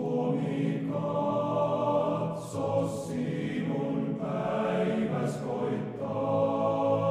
[0.00, 7.09] Suomi katso sinun päiväs koittaa.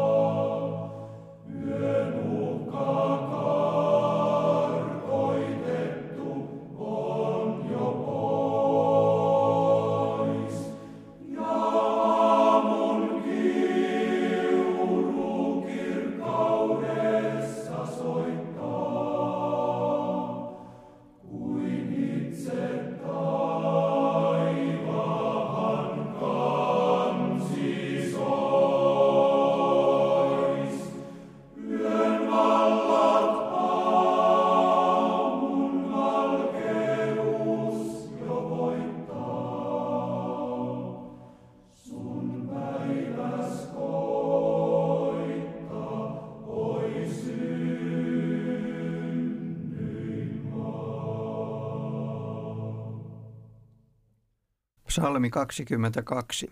[55.00, 56.50] Psalmi 22.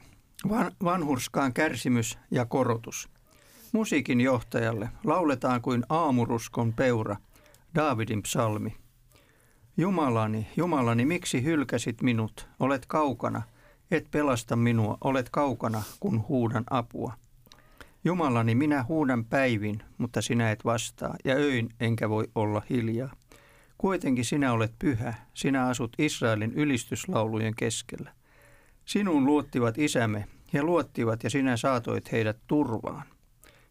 [0.49, 3.09] Van, vanhurskaan kärsimys ja korotus.
[3.71, 7.15] Musiikin johtajalle lauletaan kuin aamuruskon peura,
[7.75, 8.75] Daavidin psalmi.
[9.77, 12.47] Jumalani, Jumalani, miksi hylkäsit minut?
[12.59, 13.41] Olet kaukana,
[13.91, 17.13] et pelasta minua, olet kaukana, kun huudan apua.
[18.03, 23.15] Jumalani, minä huudan päivin, mutta sinä et vastaa, ja öin enkä voi olla hiljaa.
[23.77, 28.17] Kuitenkin sinä olet pyhä, sinä asut Israelin ylistyslaulujen keskellä.
[28.87, 33.03] Sinuun luottivat isämme, he luottivat ja sinä saatoit heidät turvaan.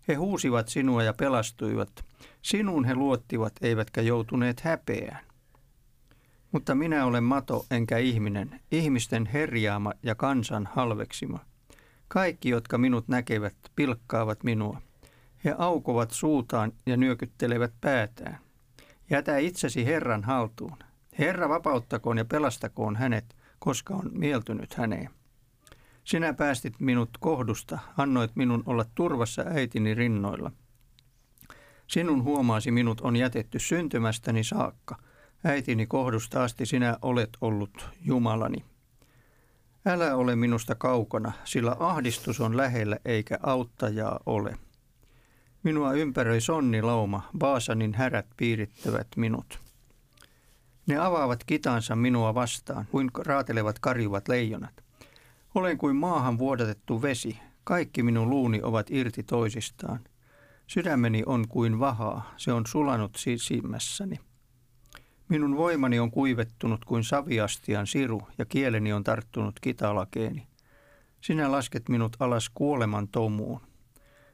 [0.08, 2.04] He huusivat sinua ja pelastuivat.
[2.42, 5.24] Sinuun he luottivat, eivätkä joutuneet häpeään.
[6.52, 11.38] Mutta minä olen mato enkä ihminen, ihmisten herjaama ja kansan halveksima.
[12.08, 14.82] Kaikki, jotka minut näkevät, pilkkaavat minua.
[15.44, 18.38] He aukovat suutaan ja nyökyttelevät päätään.
[19.10, 20.78] Jätä itsesi Herran haltuun.
[21.18, 25.10] Herra vapauttakoon ja pelastakoon hänet, koska on mieltynyt häneen.
[26.04, 30.52] Sinä päästit minut kohdusta, annoit minun olla turvassa äitini rinnoilla.
[31.86, 34.96] Sinun huomaasi minut on jätetty syntymästäni saakka.
[35.44, 38.64] Äitini kohdusta asti sinä olet ollut Jumalani.
[39.86, 44.58] Älä ole minusta kaukana, sillä ahdistus on lähellä eikä auttajaa ole.
[45.62, 49.65] Minua ympäröi sonnilauma, Baasanin härät piirittävät minut.
[50.86, 54.84] Ne avaavat kitansa minua vastaan, kuin raatelevat karjuvat leijonat.
[55.54, 60.00] Olen kuin maahan vuodatettu vesi, kaikki minun luuni ovat irti toisistaan.
[60.66, 64.20] Sydämeni on kuin vahaa, se on sulanut sisimmässäni.
[65.28, 70.46] Minun voimani on kuivettunut kuin saviastian siru ja kieleni on tarttunut kitalakeeni.
[71.20, 73.60] Sinä lasket minut alas kuoleman tomuun.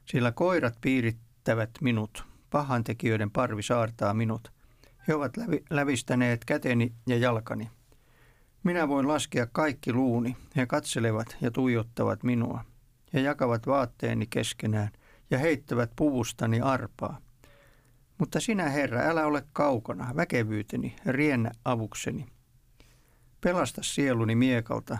[0.05, 4.53] Sillä koirat piirittävät minut, pahantekijöiden parvi saartaa minut–
[5.09, 7.71] he ovat lävi, lävistäneet käteni ja jalkani.
[8.63, 10.37] Minä voin laskea kaikki luuni.
[10.57, 12.65] He katselevat ja tuijottavat minua.
[13.15, 14.91] He jakavat vaatteeni keskenään
[15.31, 17.21] ja heittävät puvustani arpaa.
[18.19, 22.27] Mutta sinä, Herra, älä ole kaukana, väkevyyteni, riennä avukseni.
[23.41, 24.99] Pelasta sieluni miekalta,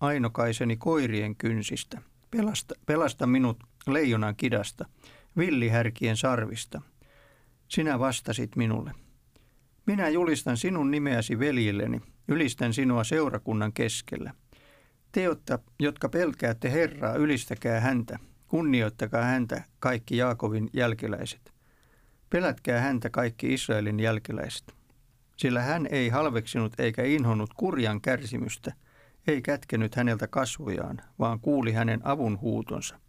[0.00, 2.02] ainokaiseni koirien kynsistä.
[2.30, 4.84] Pelasta, pelasta minut leijonan kidasta,
[5.36, 6.82] villihärkien sarvista.
[7.68, 9.03] Sinä vastasit minulle.
[9.86, 14.34] Minä julistan sinun nimeäsi veljilleni, ylistän sinua seurakunnan keskellä.
[15.12, 15.22] Te,
[15.80, 18.18] jotka pelkäätte Herraa, ylistäkää häntä,
[18.48, 21.52] kunnioittakaa häntä kaikki Jaakovin jälkeläiset.
[22.30, 24.74] Pelätkää häntä kaikki Israelin jälkeläiset.
[25.36, 28.72] Sillä hän ei halveksinut eikä inhonnut kurjan kärsimystä,
[29.26, 33.00] ei kätkenyt häneltä kasvojaan, vaan kuuli hänen avun huutonsa.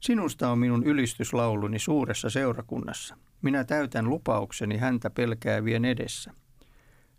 [0.00, 6.34] Sinusta on minun ylistyslauluni suuressa seurakunnassa– minä täytän lupaukseni häntä pelkäävien edessä.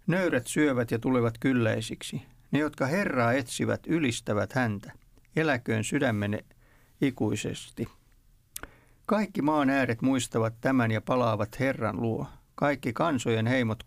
[0.08, 2.22] Nöyrät syövät ja tulevat kylläisiksi.
[2.52, 4.92] Ne, jotka Herraa etsivät, ylistävät häntä.
[5.36, 6.46] Eläköön sydämenne
[7.02, 7.88] ikuisesti.
[9.06, 12.28] Kaikki maan ääret muistavat tämän ja palaavat Herran luo.
[12.56, 13.84] Kaikki kansojen heimot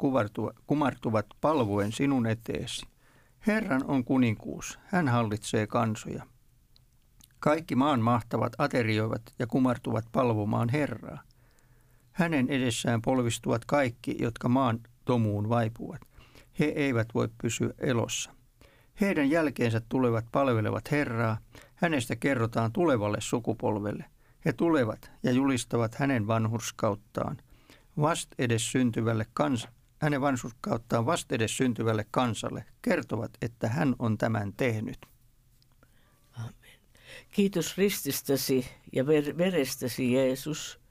[0.66, 2.86] kumartuvat palvuen sinun eteesi.
[3.47, 6.27] Herran on kuninkuus, hän hallitsee kansoja.
[7.41, 11.22] Kaikki maan mahtavat aterioivat ja kumartuvat palvomaan Herraa.
[12.15, 16.01] Hänen edessään polvistuvat kaikki, jotka maan tomuun vaipuvat.
[16.59, 18.31] He eivät voi pysyä elossa.
[19.01, 21.39] Heidän jälkeensä tulevat palvelevat Herraa.
[21.75, 24.05] Hänestä kerrotaan tulevalle sukupolvelle.
[24.45, 27.37] He tulevat ja julistavat hänen vanhurskauttaan.
[28.01, 29.69] Vast edes syntyvälle kans,
[29.99, 32.65] hänen vanhurskauttaan vast edes syntyvälle kansalle.
[32.83, 34.99] Kertovat, että hän on tämän tehnyt.
[36.33, 36.81] Amen.
[37.31, 40.78] Kiitos rististäsi ja ver- verestäsi Jeesus–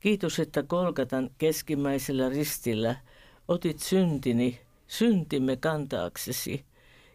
[0.00, 2.96] Kiitos, että Kolkatan keskimmäisellä ristillä
[3.48, 6.64] otit syntini syntimme kantaaksesi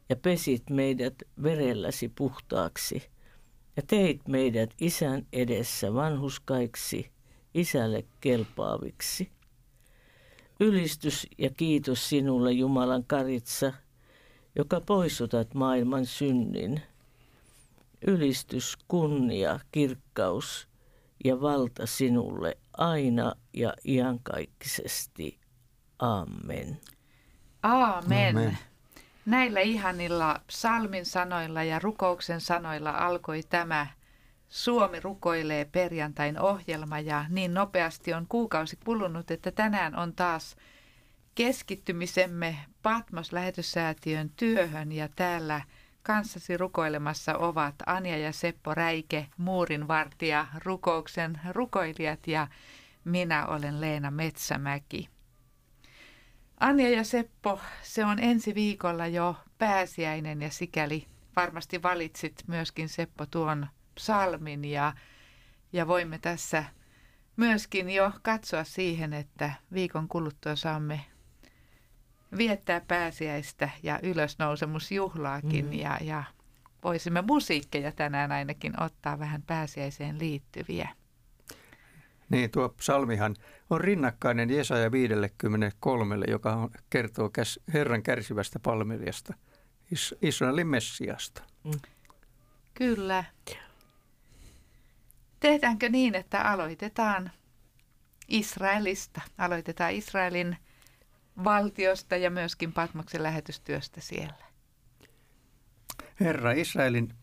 [0.09, 3.03] ja pesit meidät verelläsi puhtaaksi
[3.77, 7.11] ja teit meidät isän edessä vanhuskaiksi,
[7.53, 9.29] isälle kelpaaviksi.
[10.59, 13.73] Ylistys ja kiitos sinulle Jumalan karitsa,
[14.55, 16.81] joka poistutat maailman synnin.
[18.07, 20.67] Ylistys, kunnia, kirkkaus
[21.25, 25.39] ja valta sinulle aina ja iankaikkisesti.
[25.99, 26.79] Amen.
[27.63, 28.37] Aamen.
[28.37, 28.57] Amen.
[29.25, 33.87] Näillä ihanilla psalmin sanoilla ja rukouksen sanoilla alkoi tämä
[34.49, 40.55] Suomi rukoilee perjantain ohjelma ja niin nopeasti on kuukausi kulunut, että tänään on taas
[41.35, 45.61] keskittymisemme Patmos-lähetyssäätiön työhön ja täällä
[46.05, 52.47] kanssasi rukoilemassa ovat Anja ja Seppo Räike, muurinvartija, rukouksen rukoilijat ja
[53.03, 55.09] minä olen Leena Metsämäki.
[56.59, 63.25] Anja ja Seppo, se on ensi viikolla jo pääsiäinen ja sikäli varmasti valitsit myöskin Seppo
[63.25, 64.93] tuon psalmin ja,
[65.73, 66.63] ja voimme tässä
[67.35, 71.05] myöskin jo katsoa siihen, että viikon kuluttua saamme
[72.37, 75.73] viettää pääsiäistä ja ylösnousemusjuhlaakin mm.
[75.73, 76.23] ja, ja
[76.83, 80.89] voisimme musiikkeja tänään ainakin ottaa vähän pääsiäiseen liittyviä.
[82.29, 83.35] Niin, tuo psalmihan
[83.69, 87.31] on rinnakkainen Jesaja 53, joka kertoo
[87.73, 89.33] Herran kärsivästä palvelijasta,
[90.21, 91.41] Israelin Messiasta.
[91.63, 91.71] Mm.
[92.73, 93.23] Kyllä.
[95.39, 97.31] Tehdäänkö niin, että aloitetaan
[98.27, 100.57] Israelista, aloitetaan Israelin
[101.43, 104.45] valtiosta ja myöskin Patmoksen lähetystyöstä siellä?
[106.19, 107.13] Herra Israelin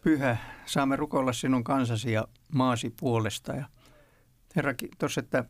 [0.00, 0.36] pyhä,
[0.66, 3.64] saamme rukoilla sinun kansasi ja maasi puolesta ja–
[4.56, 5.44] Herra, kiitos, että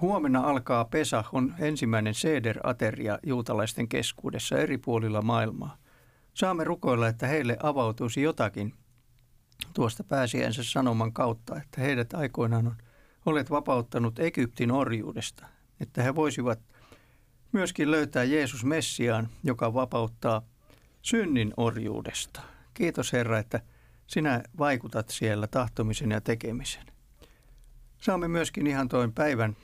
[0.00, 5.76] huomenna alkaa Pesa, on ensimmäinen Seder-ateria juutalaisten keskuudessa eri puolilla maailmaa.
[6.34, 8.74] Saamme rukoilla, että heille avautuisi jotakin
[9.74, 12.76] tuosta pääsiänsä sanoman kautta, että heidät aikoinaan on,
[13.26, 15.46] olet vapauttanut Egyptin orjuudesta,
[15.80, 16.60] että he voisivat
[17.52, 20.42] myöskin löytää Jeesus Messiaan, joka vapauttaa
[21.02, 22.42] synnin orjuudesta.
[22.74, 23.60] Kiitos Herra, että
[24.06, 26.86] sinä vaikutat siellä tahtomisen ja tekemisen.
[28.00, 29.56] Saamme myöskin ihan toin päivän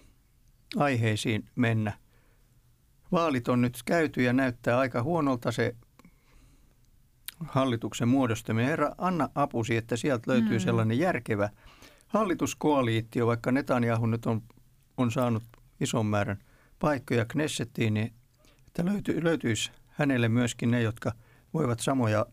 [0.76, 1.92] aiheisiin mennä.
[3.12, 5.76] Vaalit on nyt käyty ja näyttää aika huonolta se
[7.44, 8.70] hallituksen muodostaminen.
[8.70, 10.60] Herra, anna apusi, että sieltä löytyy mm.
[10.64, 11.50] sellainen järkevä
[12.06, 14.42] hallituskoaliittio, vaikka Netanyahu nyt on,
[14.96, 15.42] on saanut
[15.80, 16.38] ison määrän
[16.78, 18.14] paikkoja Knessettiin, niin
[18.66, 21.12] että löyty, löytyisi hänelle myöskin ne, jotka
[21.54, 22.26] voivat samoja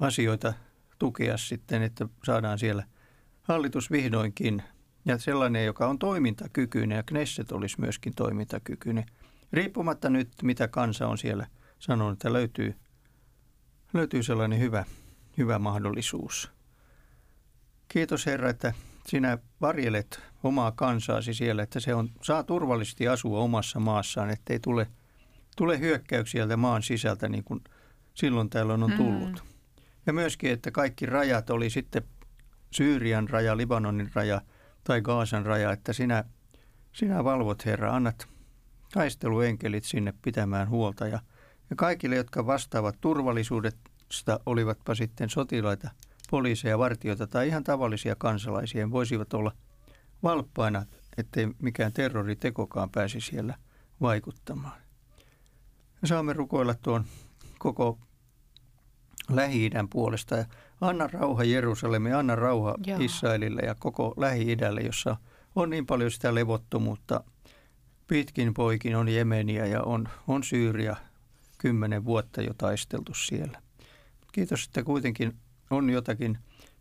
[0.00, 0.52] asioita
[0.98, 2.84] tukea sitten, että saadaan siellä–
[3.48, 4.62] hallitus vihdoinkin
[5.04, 9.06] ja sellainen, joka on toimintakykyinen ja Knesset olisi myöskin toimintakykyinen.
[9.52, 11.46] Riippumatta nyt, mitä kansa on siellä
[11.78, 12.74] sanonut, että löytyy,
[13.94, 14.84] löytyy sellainen hyvä,
[15.38, 16.50] hyvä mahdollisuus.
[17.88, 18.72] Kiitos Herra, että
[19.08, 24.86] sinä varjelet omaa kansaasi siellä, että se on, saa turvallisesti asua omassa maassaan, ettei tule,
[25.56, 27.60] tule hyökkäyksiä maan sisältä niin kuin
[28.14, 29.42] silloin täällä on tullut.
[29.42, 29.50] Mm.
[30.06, 32.02] Ja myöskin, että kaikki rajat oli sitten
[32.70, 34.40] Syyrian raja, Libanonin raja
[34.84, 36.24] tai Gaasan raja, että sinä,
[36.92, 38.28] sinä valvot Herra, annat
[38.92, 41.20] taisteluenkelit sinne pitämään huolta ja,
[41.70, 45.90] ja kaikille, jotka vastaavat turvallisuudesta, olivatpa sitten sotilaita,
[46.30, 49.52] poliiseja, vartioita tai ihan tavallisia kansalaisia, voisivat olla
[50.22, 50.86] valppaina,
[51.18, 53.54] ettei mikään terroritekokaan pääsi siellä
[54.00, 54.80] vaikuttamaan.
[56.02, 57.04] Ja saamme rukoilla tuon
[57.58, 57.98] koko
[59.30, 60.44] Lähi-idän puolesta.
[60.80, 62.98] Anna rauha Jerusalemi, anna rauha Joo.
[63.00, 65.16] Israelille ja koko Lähi-idälle, jossa
[65.54, 67.24] on niin paljon sitä levottomuutta.
[68.06, 70.96] Pitkin poikin on Jemeniä ja on, on Syyria
[71.58, 73.62] kymmenen vuotta jo taisteltu siellä.
[74.32, 75.36] Kiitos, että kuitenkin
[75.70, 76.38] on jotakin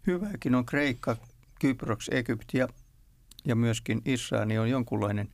[0.07, 0.55] hyvääkin.
[0.55, 1.17] On Kreikka,
[1.59, 2.67] Kyproks, Egypti ja,
[3.45, 5.33] ja myöskin Israel on jonkunlainen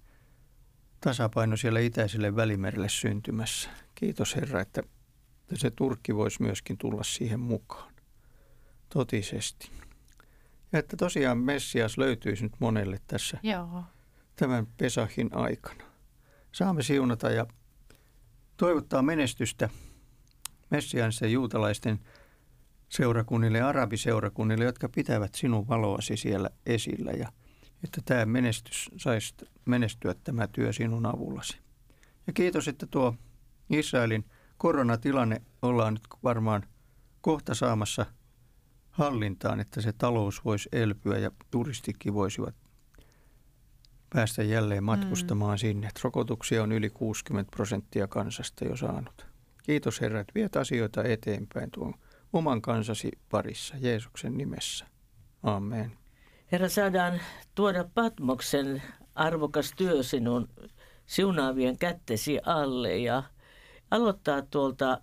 [1.02, 3.70] tasapaino siellä itäiselle välimerelle syntymässä.
[3.96, 4.84] Kiitos Herra, että
[5.54, 7.94] se Turkki voisi myöskin tulla siihen mukaan.
[8.90, 9.72] Totisesti.
[10.72, 13.84] Ja että tosiaan Messias löytyisi nyt monelle tässä Joo.
[14.36, 15.84] tämän Pesahin aikana.
[16.52, 17.46] Saamme siunata ja
[18.58, 19.70] toivottaa menestystä
[20.70, 22.00] Messianissa juutalaisten
[22.92, 27.32] seurakunnille arabiseurakunnille, jotka pitävät sinun valoasi siellä esillä ja
[27.84, 31.58] että tämä menestys saisi menestyä tämä työ sinun avullasi.
[32.28, 33.16] Ja kiitos, että tuo
[33.70, 34.26] Israelin–
[34.62, 36.64] koronatilanne ollaan nyt varmaan
[37.22, 38.06] kohta saamassa
[38.90, 42.56] hallintaan, että se talous voisi elpyä ja turistikin voisivat
[44.10, 45.58] päästä jälleen matkustamaan mm.
[45.58, 45.90] sinne.
[46.04, 49.26] Rokotuksia on yli 60 prosenttia kansasta jo saanut.
[49.64, 51.94] Kiitos Herra, että viet asioita eteenpäin tuon
[52.34, 54.86] oman kansasi parissa Jeesuksen nimessä.
[55.44, 55.92] Amen.
[56.52, 57.22] Herra, saadaan
[57.56, 58.82] tuoda Patmoksen
[59.16, 60.50] arvokas työ sinun
[61.06, 63.24] siunaavien kättesi alle ja
[63.92, 65.02] aloittaa tuolta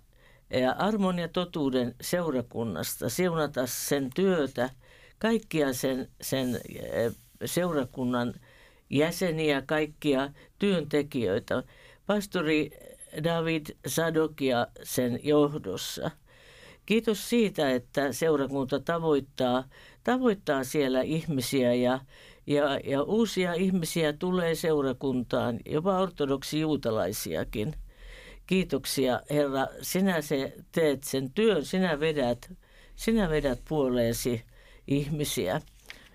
[0.77, 4.69] armon ja totuuden seurakunnasta, siunata sen työtä,
[5.19, 6.59] kaikkia sen, sen
[7.45, 8.33] seurakunnan
[8.89, 11.63] jäseniä, kaikkia työntekijöitä.
[12.05, 12.71] Pastori
[13.23, 16.11] David Sadokia sen johdossa.
[16.89, 19.63] Kiitos siitä, että seurakunta tavoittaa,
[20.03, 21.99] tavoittaa siellä ihmisiä ja,
[22.47, 27.73] ja, ja uusia ihmisiä tulee seurakuntaan, jopa ortodoksi juutalaisiakin.
[28.47, 32.51] Kiitoksia Herra, sinä se teet sen työn, sinä vedät,
[32.95, 34.43] sinä vedät puoleesi
[34.87, 35.61] ihmisiä.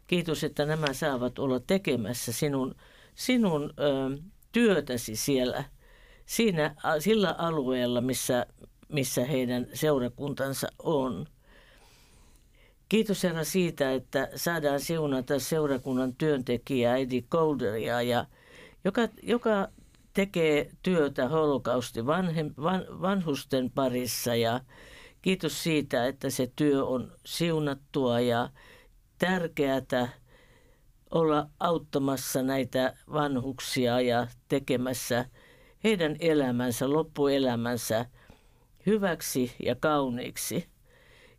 [0.06, 2.74] Kiitos, että nämä saavat olla tekemässä sinun,
[3.14, 4.18] sinun ö,
[4.52, 5.64] työtäsi siellä,
[6.26, 8.46] siinä, sillä alueella, missä,
[8.88, 11.26] missä heidän seurakuntansa on.
[12.88, 18.26] Kiitos Herra siitä, että saadaan siunata seurakunnan työntekijää Eddie Colderia, ja,
[18.84, 19.68] joka, joka
[20.14, 24.60] tekee työtä holokausti vanhem, van, vanhusten parissa ja
[25.22, 28.50] kiitos siitä, että se työ on siunattua ja
[29.18, 30.08] tärkeää
[31.10, 35.24] olla auttamassa näitä vanhuksia ja tekemässä
[35.84, 38.06] heidän elämänsä, loppuelämänsä
[38.86, 40.66] hyväksi ja kauniiksi.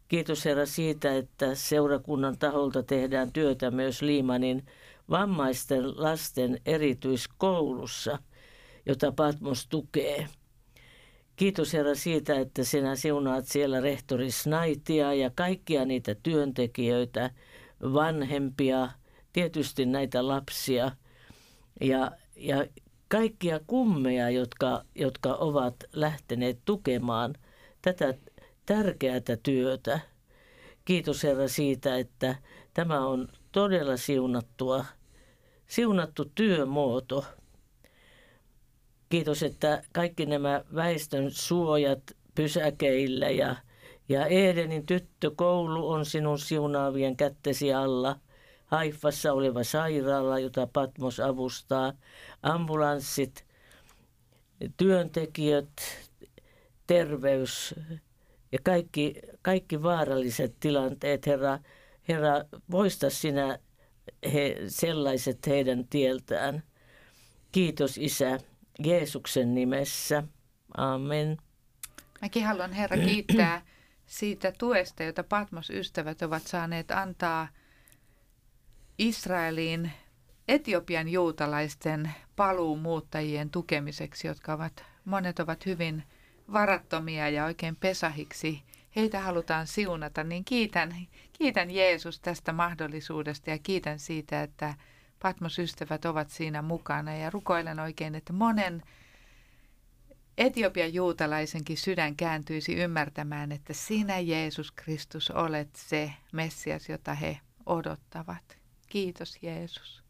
[0.08, 4.66] Kiitos Herra siitä, että seurakunnan taholta tehdään työtä myös Liimanin
[5.10, 8.20] vammaisten lasten erityiskoulussa,
[8.86, 10.28] jota Patmos tukee.
[11.36, 17.30] Kiitos Herra siitä, että sinä siunaat siellä rehtori Snaitia ja kaikkia niitä työntekijöitä,
[17.82, 18.90] vanhempia,
[19.34, 20.92] tietysti näitä lapsia
[21.82, 22.66] ja, ja
[23.08, 27.36] kaikkia kummeja, jotka, jotka ovat lähteneet tukemaan
[27.82, 28.14] tätä
[28.66, 30.00] tärkeää työtä.
[30.86, 32.36] Kiitos Herra siitä, että
[32.74, 34.86] tämä on todella siunattua,
[35.68, 37.26] siunattu työmuoto.
[39.10, 42.02] Kiitos, että kaikki nämä väestön suojat
[42.36, 43.56] pysäkeillä ja,
[44.10, 48.16] ja Edenin tyttökoulu on sinun siunaavien kättesi alla.
[48.66, 51.94] Haifassa oleva sairaala, jota Patmos avustaa,
[52.44, 53.46] ambulanssit,
[54.78, 55.82] työntekijät,
[56.88, 57.76] terveys,
[58.52, 61.60] ja kaikki, kaikki vaaralliset tilanteet, Herra,
[62.08, 63.60] Herra, poista sinä
[64.34, 66.64] he, sellaiset heidän tieltään.
[67.52, 68.40] Kiitos Isä
[68.86, 70.24] Jeesuksen nimessä.
[70.78, 71.38] Amen.
[72.22, 73.62] Mäkin haluan Herra kiittää
[74.06, 77.48] siitä tuesta, jota Patmos-ystävät ovat saaneet antaa
[78.98, 79.92] Israeliin
[80.48, 86.04] Etiopian juutalaisten paluumuuttajien tukemiseksi, jotka ovat, monet ovat hyvin–
[86.54, 88.64] varattomia ja oikein pesahiksi.
[88.96, 90.96] Heitä halutaan siunata, niin kiitän,
[91.34, 94.74] kiitän Jeesus tästä mahdollisuudesta ja kiitän siitä, että
[95.22, 98.82] Patmos-ystävät ovat siinä mukana ja rukoilen oikein, että monen
[100.38, 108.65] Etiopian juutalaisenkin sydän kääntyisi ymmärtämään, että sinä Jeesus Kristus olet se Messias, jota he odottavat.
[108.96, 110.04] Kiitos Jeesus.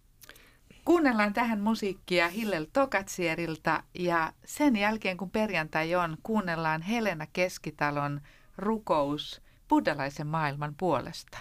[0.86, 8.22] Kuunnellaan tähän musiikkia Hillel Tokatsierilta ja sen jälkeen kun perjantai on, kuunnellaan Helena Keskitalon
[8.58, 11.38] rukous buddhalaisen maailman puolesta.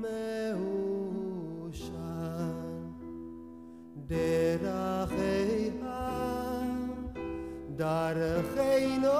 [0.00, 0.67] meu
[4.07, 5.73] דרכיה,
[7.75, 9.13] דרכי נועם,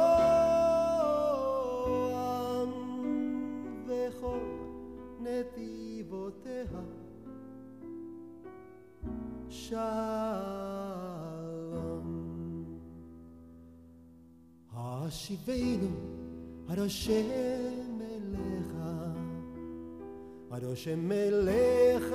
[3.87, 4.39] וכל
[5.19, 6.63] נתיבותיה
[9.49, 10.23] שלום.
[14.75, 15.87] השיבנו
[16.69, 18.01] עד השם
[21.11, 22.13] אליך,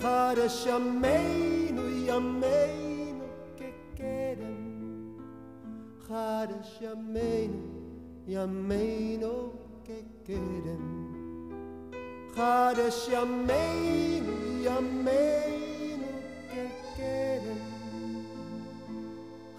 [0.00, 3.24] Pares chameino e ameino
[3.56, 5.16] que querem.
[6.08, 7.78] Pares chameino
[8.26, 10.78] e ameino que querem.
[12.36, 16.06] Pares chameino e ameino
[16.50, 16.64] que
[16.94, 17.58] querem.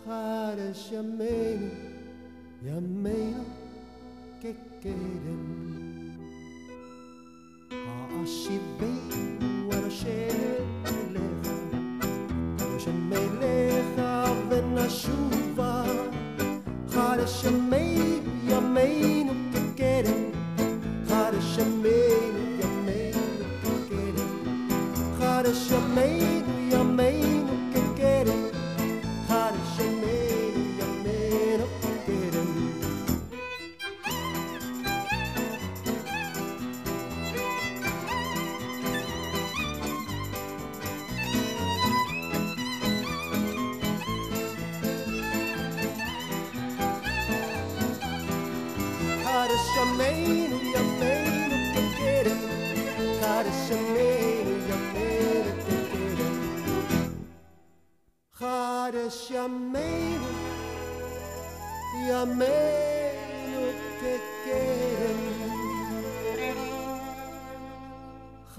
[0.06, 1.72] Pares chameino
[2.62, 3.46] e ameino
[4.40, 5.09] que querem.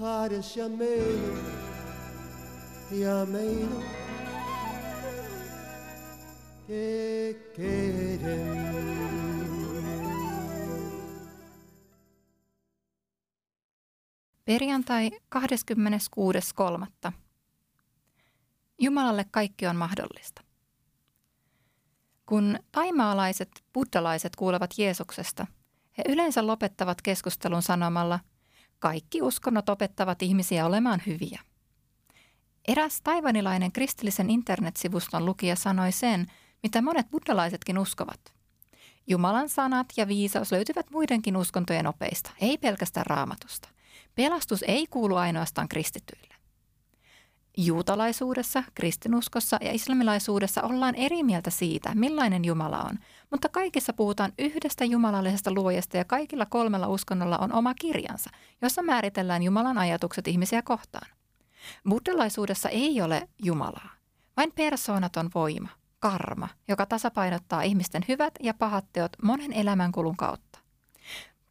[0.01, 1.39] χάρες για μένα,
[2.91, 3.83] για μένα
[6.67, 8.19] και κέρε
[14.49, 15.05] Perjantai
[17.05, 17.11] 26.3.
[18.81, 20.41] Jumalalle kaikki on mahdollista.
[22.25, 25.47] Kun taimaalaiset buddalaiset kuulevat Jeesuksesta,
[25.97, 28.19] he yleensä lopettavat keskustelun sanomalla–
[28.81, 31.39] kaikki uskonnot opettavat ihmisiä olemaan hyviä.
[32.67, 36.27] Eräs taivanilainen kristillisen internetsivuston lukija sanoi sen,
[36.63, 38.33] mitä monet buddhalaisetkin uskovat.
[39.07, 43.69] Jumalan sanat ja viisaus löytyvät muidenkin uskontojen opeista, ei pelkästään raamatusta.
[44.15, 46.35] Pelastus ei kuulu ainoastaan kristityille.
[47.57, 52.99] Juutalaisuudessa, kristinuskossa ja islamilaisuudessa ollaan eri mieltä siitä, millainen Jumala on,
[53.31, 58.29] mutta kaikissa puhutaan yhdestä jumalallisesta luojasta ja kaikilla kolmella uskonnolla on oma kirjansa,
[58.61, 61.11] jossa määritellään Jumalan ajatukset ihmisiä kohtaan.
[61.89, 63.89] Buddhalaisuudessa ei ole Jumalaa,
[64.37, 70.59] vain persoonaton voima, karma, joka tasapainottaa ihmisten hyvät ja pahat teot monen elämänkulun kautta.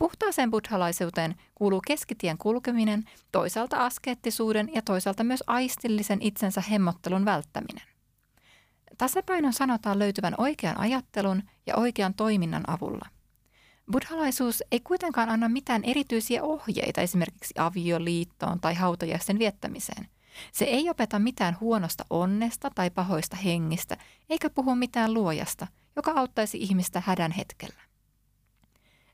[0.00, 7.82] Puhtaaseen buddhalaisuuteen kuuluu keskitien kulkeminen, toisaalta askeettisuuden ja toisaalta myös aistillisen itsensä hemmottelun välttäminen.
[8.98, 13.08] Tasapainon sanotaan löytyvän oikean ajattelun ja oikean toiminnan avulla.
[13.92, 20.08] Buddhalaisuus ei kuitenkaan anna mitään erityisiä ohjeita esimerkiksi avioliittoon tai hautajaisten viettämiseen.
[20.52, 23.96] Se ei opeta mitään huonosta onnesta tai pahoista hengistä,
[24.30, 27.89] eikä puhu mitään luojasta, joka auttaisi ihmistä hädän hetkellä.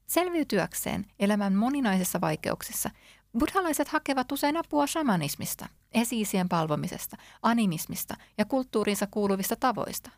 [0.07, 2.91] Selviytyäkseen elämän moninaisissa vaikeuksissa
[3.39, 10.11] buddhalaiset hakevat usein apua shamanismista, esiisien palvomisesta, animismista ja kulttuuriinsa kuuluvista tavoista.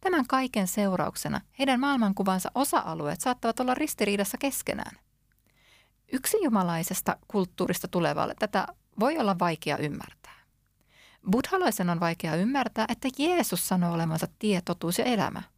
[0.00, 4.96] Tämän kaiken seurauksena heidän maailmankuvansa osa-alueet saattavat olla ristiriidassa keskenään.
[6.12, 8.66] Yksi jumalaisesta kulttuurista tulevalle tätä
[9.00, 10.36] voi olla vaikea ymmärtää.
[11.30, 15.42] Buddhalaisen on vaikea ymmärtää, että Jeesus sanoo olevansa tie, totuus ja elämä–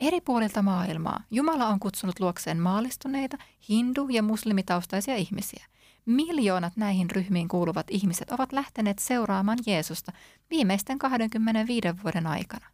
[0.00, 3.36] Eri puolilta maailmaa Jumala on kutsunut luokseen maalistuneita,
[3.68, 5.66] hindu- ja muslimitaustaisia ihmisiä.
[6.06, 10.12] Miljoonat näihin ryhmiin kuuluvat ihmiset ovat lähteneet seuraamaan Jeesusta
[10.50, 12.66] viimeisten 25 vuoden aikana.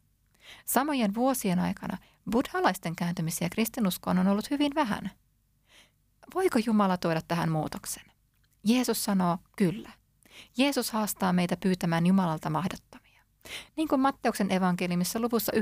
[0.64, 1.98] Samojen vuosien aikana
[2.30, 5.11] buddhalaisten kääntymisiä kristinuskoon on ollut hyvin vähän.
[6.35, 8.04] Voiko Jumala tuoda tähän muutoksen?
[8.64, 9.90] Jeesus sanoo kyllä.
[10.56, 13.01] Jeesus haastaa meitä pyytämään Jumalalta mahdottomia.
[13.76, 15.52] Niin kuin Matteuksen evankeliumissa luvussa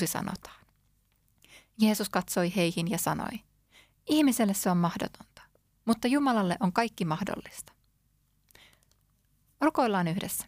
[0.00, 0.66] 19.26 sanotaan.
[1.78, 3.40] Jeesus katsoi heihin ja sanoi,
[4.06, 5.42] ihmiselle se on mahdotonta,
[5.84, 7.72] mutta Jumalalle on kaikki mahdollista.
[9.60, 10.46] Rukoillaan yhdessä.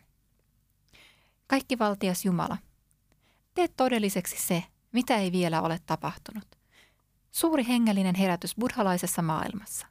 [1.47, 2.57] Kaikki valtias Jumala,
[3.55, 6.47] tee todelliseksi se, mitä ei vielä ole tapahtunut.
[7.31, 9.87] Suuri hengellinen herätys buddhalaisessa maailmassa.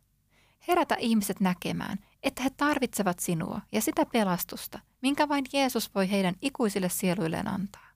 [0.67, 6.35] Herätä ihmiset näkemään, että he tarvitsevat sinua ja sitä pelastusta, minkä vain Jeesus voi heidän
[6.41, 7.87] ikuisille sieluilleen antaa.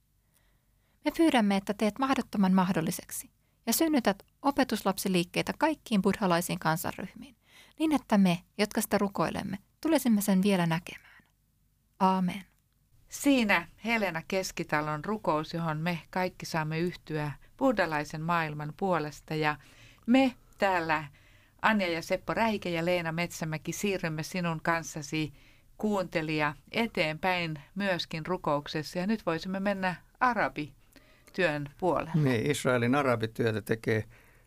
[1.06, 3.30] Me pyydämme, että teet mahdottoman mahdolliseksi
[3.66, 7.36] ja synnytät opetuslapsiliikkeitä kaikkiin buddhalaisiin kansanryhmiin,
[7.80, 11.24] niin että me, jotka sitä rukoilemme, tulisimme sen vielä näkemään.
[12.00, 12.44] Aamen.
[13.10, 19.56] Siinä Helena Keskitalon rukous, johon me kaikki saamme yhtyä buddhalaisen maailman puolesta ja
[20.06, 21.04] me täällä
[21.62, 25.34] Anja ja Seppo Räike ja Leena Metsämäki siirrymme sinun kanssasi
[25.78, 29.00] kuuntelija eteenpäin myöskin rukouksessa.
[29.00, 32.12] Ja nyt voisimme mennä arabityön puolelle.
[32.24, 34.04] Niin, Israelin arabityötä tekee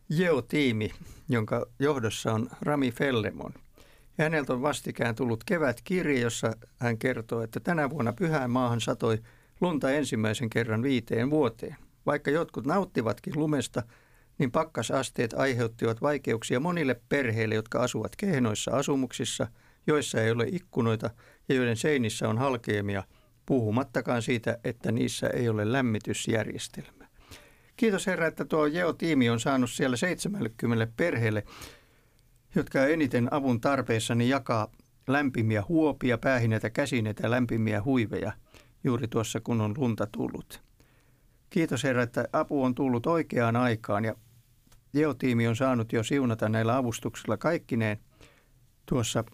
[0.09, 0.91] Jeo-tiimi,
[1.29, 3.55] jonka johdossa on Rami Fellemon.
[4.19, 9.19] Ja häneltä on vastikään tullut kevätkirje, jossa hän kertoo, että tänä vuonna pyhään maahan satoi
[9.61, 11.77] lunta ensimmäisen kerran viiteen vuoteen.
[12.07, 13.83] Vaikka jotkut nauttivatkin lumesta,
[14.41, 19.47] niin pakkasasteet aiheuttivat vaikeuksia monille perheille, jotka asuvat kehnoissa asumuksissa,
[19.87, 21.11] joissa ei ole ikkunoita
[21.49, 23.05] ja joiden seinissä on halkeamia
[23.47, 27.07] puhumattakaan siitä, että niissä ei ole lämmitysjärjestelmä.
[27.77, 31.45] Kiitos Herra, että tuo Jeo-tiimi on saanut siellä 70 perheelle,
[32.55, 34.73] jotka eniten avun tarpeessa, niin jakaa
[35.09, 38.33] lämpimiä huopia, päähineitä, käsineitä ja lämpimiä huiveja
[38.85, 40.63] juuri tuossa, kun on lunta tullut.
[41.51, 44.15] Kiitos Herra, että apu on tullut oikeaan aikaan ja
[44.93, 47.99] Geotiimi on saanut jo siunata näillä avustuksilla kaikkineen
[48.87, 49.25] tuossa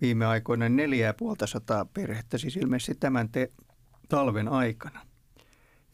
[0.00, 3.52] viime aikoina neljä ja puolta sataa perhettä, siis ilmeisesti tämän te-
[4.08, 5.06] talven aikana.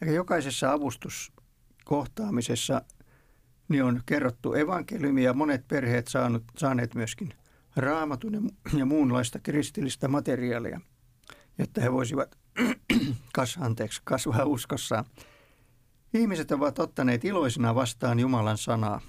[0.01, 2.83] Ja jokaisessa avustuskohtaamisessa
[3.69, 7.35] niin on kerrottu evankeliumia ja monet perheet saanut, saaneet myöskin
[7.77, 10.81] raamatun ja muunlaista kristillistä materiaalia,
[11.59, 12.39] jotta he voisivat
[13.35, 15.05] kas, anteeksi, kasvaa uskossaan.
[16.15, 19.01] Ihmiset ovat ottaneet iloisina vastaan Jumalan sanaa.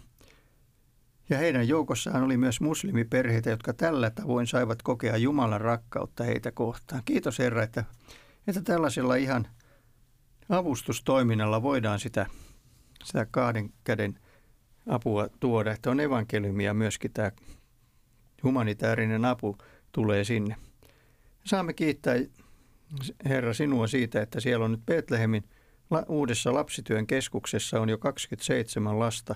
[1.30, 7.02] Ja heidän joukossaan oli myös muslimiperheitä, jotka tällä tavoin saivat kokea Jumalan rakkautta heitä kohtaan.
[7.06, 7.84] Kiitos Herra, että,
[8.48, 9.48] että tällaisella ihan
[10.50, 12.26] avustustoiminnalla voidaan sitä,
[13.04, 14.20] sitä kahden käden
[14.88, 17.32] apua tuoda, että on evankeliumia myöskin tämä
[18.44, 19.58] humanitaarinen apu
[19.92, 20.56] tulee sinne.
[21.46, 22.16] Saamme kiittää
[23.26, 25.44] Herra sinua siitä, että siellä on nyt Betlehemin
[26.08, 29.36] uudessa lapsityön keskuksessa on jo 27 lasta,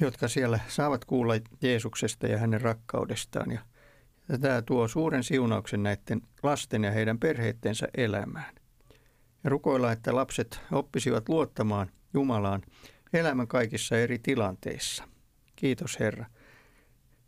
[0.00, 3.50] jotka siellä saavat kuulla Jeesuksesta ja hänen rakkaudestaan.
[3.50, 8.54] Ja tämä tuo suuren siunauksen näiden lasten ja heidän perheittensä elämään.
[9.44, 12.62] Ja rukoilla, että lapset oppisivat luottamaan Jumalaan
[13.12, 15.04] elämän kaikissa eri tilanteissa.
[15.56, 16.26] Kiitos Herra.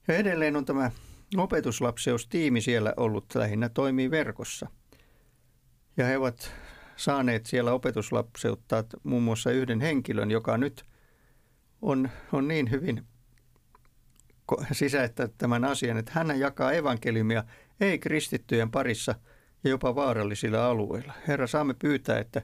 [0.08, 0.90] Ja edelleen on tämä
[1.36, 4.66] opetuslapseustiimi siellä ollut lähinnä toimii verkossa.
[5.96, 6.52] Ja he ovat
[6.96, 10.84] saaneet siellä opetuslapseuttaa muun muassa yhden henkilön, joka nyt
[11.82, 13.06] on, on niin hyvin
[14.72, 17.44] sisäistää tämän asian, että hän jakaa evankeliumia
[17.80, 19.14] ei-kristittyjen parissa
[19.64, 21.12] ja jopa vaarallisilla alueilla.
[21.28, 22.42] Herra, saamme pyytää, että,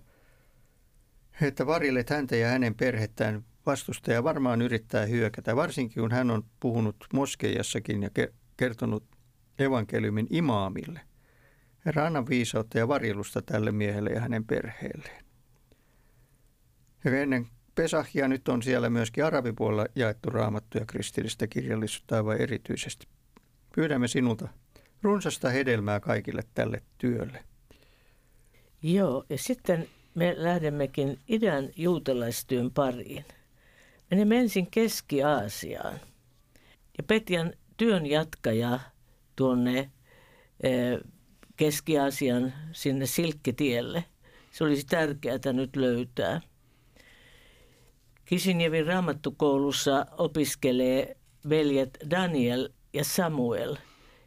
[1.41, 6.97] että varjelet häntä ja hänen perhettään vastustaja varmaan yrittää hyökätä, varsinkin kun hän on puhunut
[7.13, 8.11] moskeijassakin ja
[8.57, 9.05] kertonut
[9.59, 11.01] evankeliumin imaamille.
[11.87, 15.25] Herra, anna viisautta ja varjelusta tälle miehelle ja hänen perheelleen.
[17.05, 23.09] Ja ennen Pesahia nyt on siellä myöskin arabipuolella jaettu raamattu ja kristillistä kirjallisuutta aivan erityisesti.
[23.75, 24.49] Pyydämme sinulta
[25.03, 27.45] runsasta hedelmää kaikille tälle työlle.
[28.83, 33.25] Joo, ja sitten me lähdemmekin idän juutalaistyön pariin.
[34.11, 35.95] Menemme ensin Keski-Aasiaan.
[36.99, 38.81] Ja Petjan työn jatkaja
[39.37, 39.91] tuonne
[40.63, 41.01] eh,
[41.61, 44.05] Keski-Aasian sinne Silkkitielle.
[44.51, 46.41] Se olisi tärkeää nyt löytää.
[48.25, 51.17] Kisinjevin raamattukoulussa opiskelee
[51.49, 53.77] veljet Daniel ja Samuel,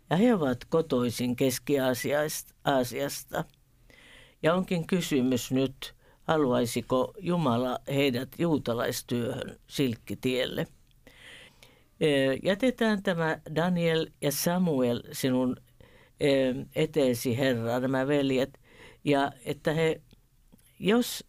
[0.09, 3.43] ja he ovat kotoisin Keski-Aasiasta.
[4.43, 5.93] Ja onkin kysymys nyt,
[6.23, 10.67] haluaisiko Jumala heidät juutalaistyöhön Silkkitielle.
[12.43, 15.55] Jätetään tämä Daniel ja Samuel sinun
[16.75, 18.59] eteesi, Herra, nämä veljet,
[19.03, 20.01] ja että he,
[20.79, 21.25] jos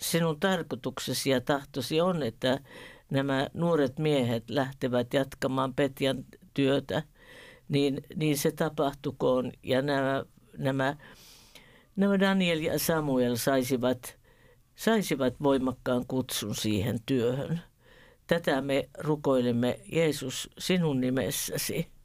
[0.00, 2.60] sinun tarkoituksesi ja tahtosi on, että
[3.10, 7.02] nämä nuoret miehet lähtevät jatkamaan Petjan työtä,
[7.68, 10.24] niin, niin se tapahtukoon ja nämä,
[10.58, 10.96] nämä,
[11.96, 14.18] nämä Daniel ja Samuel saisivat,
[14.76, 17.60] saisivat voimakkaan kutsun siihen työhön.
[18.26, 21.95] Tätä me rukoilemme Jeesus sinun nimessäsi.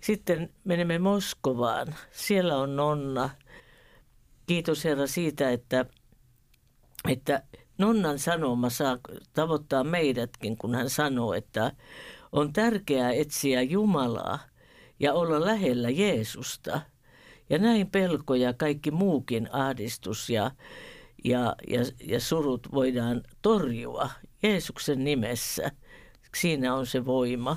[0.00, 1.94] Sitten menemme Moskovaan.
[2.10, 3.30] Siellä on Nonna.
[4.46, 5.86] Kiitos Herra siitä, että,
[7.08, 7.42] että
[7.78, 8.98] Nonnan sanoma saa
[9.32, 11.72] tavoittaa meidätkin, kun hän sanoo, että
[12.32, 14.38] on tärkeää etsiä Jumalaa
[15.00, 16.80] ja olla lähellä Jeesusta.
[17.50, 20.50] Ja näin pelko ja kaikki muukin ahdistus ja,
[21.24, 24.10] ja, ja, ja surut voidaan torjua
[24.42, 25.70] Jeesuksen nimessä.
[26.36, 27.56] Siinä on se voima.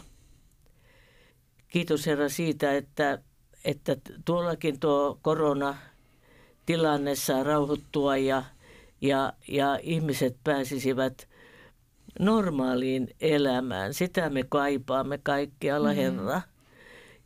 [1.73, 3.19] Kiitos Herra siitä, että,
[3.65, 5.77] että tuollakin tuo korona
[6.65, 8.43] tilanne saa rauhoittua ja,
[9.01, 11.27] ja, ja ihmiset pääsisivät
[12.19, 13.93] normaaliin elämään.
[13.93, 15.95] Sitä me kaipaamme kaikkialla, mm.
[15.95, 16.41] Herra.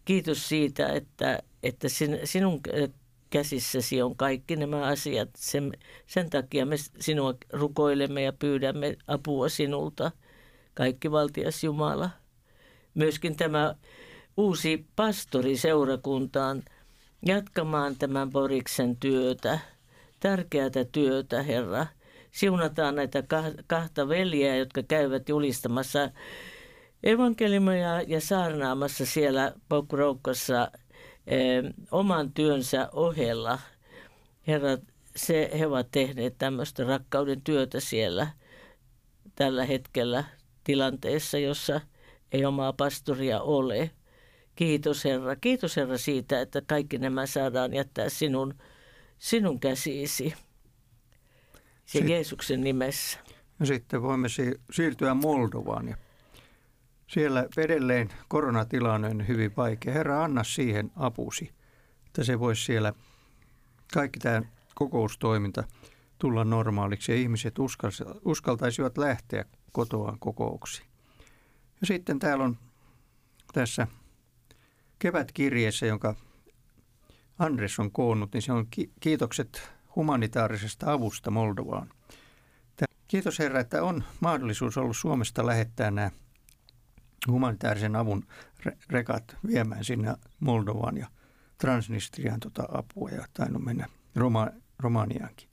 [0.06, 2.62] Kiitos siitä, että, että sin, sinun
[3.30, 5.30] käsissäsi on kaikki nämä asiat.
[5.36, 5.72] Sen,
[6.06, 10.12] sen takia me sinua rukoilemme ja pyydämme apua sinulta,
[10.74, 12.10] kaikki valtias Jumala.
[12.94, 13.76] Myöskin tämä
[14.38, 16.64] uusi pastori seurakuntaan
[17.26, 19.60] jatkamaan tämän Boriksen työtä,
[20.20, 21.86] tärkeää työtä, Herra.
[22.32, 23.24] Siunataan näitä
[23.68, 26.10] kahta veljeä, jotka käyvät julistamassa
[27.04, 30.72] evankeliumia ja saarnaamassa siellä Pokroukkossa
[31.92, 33.60] oman työnsä ohella.
[34.48, 34.78] Herra,
[35.16, 38.28] se, he ovat tehneet tämmöistä rakkauden työtä siellä
[39.36, 40.24] tällä hetkellä
[40.64, 41.82] tilanteessa, jossa
[42.32, 43.92] ei omaa pastoria ole.
[44.58, 45.36] Kiitos Herra.
[45.36, 48.54] Kiitos Herra siitä, että kaikki nämä saadaan jättää sinun,
[49.18, 50.34] sinun käsiisi.
[51.86, 53.20] Se Jeesuksen nimessä.
[53.60, 54.28] Ja sitten voimme
[54.72, 55.88] siirtyä Moldovaan.
[55.88, 55.98] Ja
[57.08, 59.94] siellä edelleen koronatilanne on hyvin vaikea.
[59.94, 61.52] Herra, anna siihen apusi,
[62.08, 62.94] että se voisi siellä
[63.94, 64.42] kaikki tämä
[64.76, 65.64] kokoustoiminta
[66.20, 67.56] tulla normaaliksi ja ihmiset
[68.26, 70.88] uskaltaisivat lähteä kotoaan kokouksiin.
[71.82, 72.58] Ja sitten täällä on
[73.54, 73.88] tässä
[75.00, 76.16] kevätkirjeessä, jonka
[77.40, 78.68] Andres on koonnut, niin se on
[79.00, 81.90] kiitokset humanitaarisesta avusta Moldovaan.
[83.08, 86.12] Kiitos Herra, että on mahdollisuus ollut Suomesta lähettää nämä
[87.28, 88.24] humanitaarisen avun
[88.90, 91.08] rekat viemään sinne Moldovaan ja
[91.58, 94.48] Transnistriaan tuota apua ja tainnut mennä Roma,
[94.80, 95.50] Romaniaankin.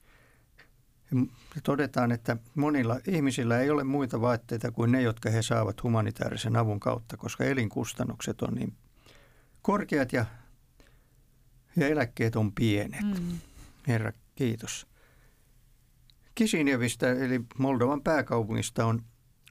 [1.55, 6.55] Ja todetaan, että monilla ihmisillä ei ole muita vaatteita kuin ne, jotka he saavat humanitaarisen
[6.55, 8.73] avun kautta, koska elinkustannukset on niin
[9.65, 10.25] korkeat ja,
[11.75, 13.01] ja eläkkeet on pienet.
[13.01, 13.37] Mm.
[13.87, 14.87] Herra, kiitos.
[16.35, 19.01] Kisinevistä eli Moldovan pääkaupungista on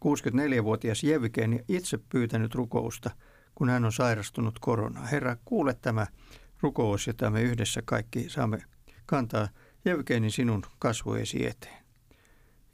[0.04, 3.10] 64-vuotias Jevgeni itse pyytänyt rukousta,
[3.54, 5.06] kun hän on sairastunut koronaa.
[5.06, 6.06] Herra, kuule tämä
[6.60, 8.58] rukous, jota me yhdessä kaikki saamme
[9.06, 9.48] kantaa
[9.84, 11.84] Jevgeni sinun kasvoesi eteen.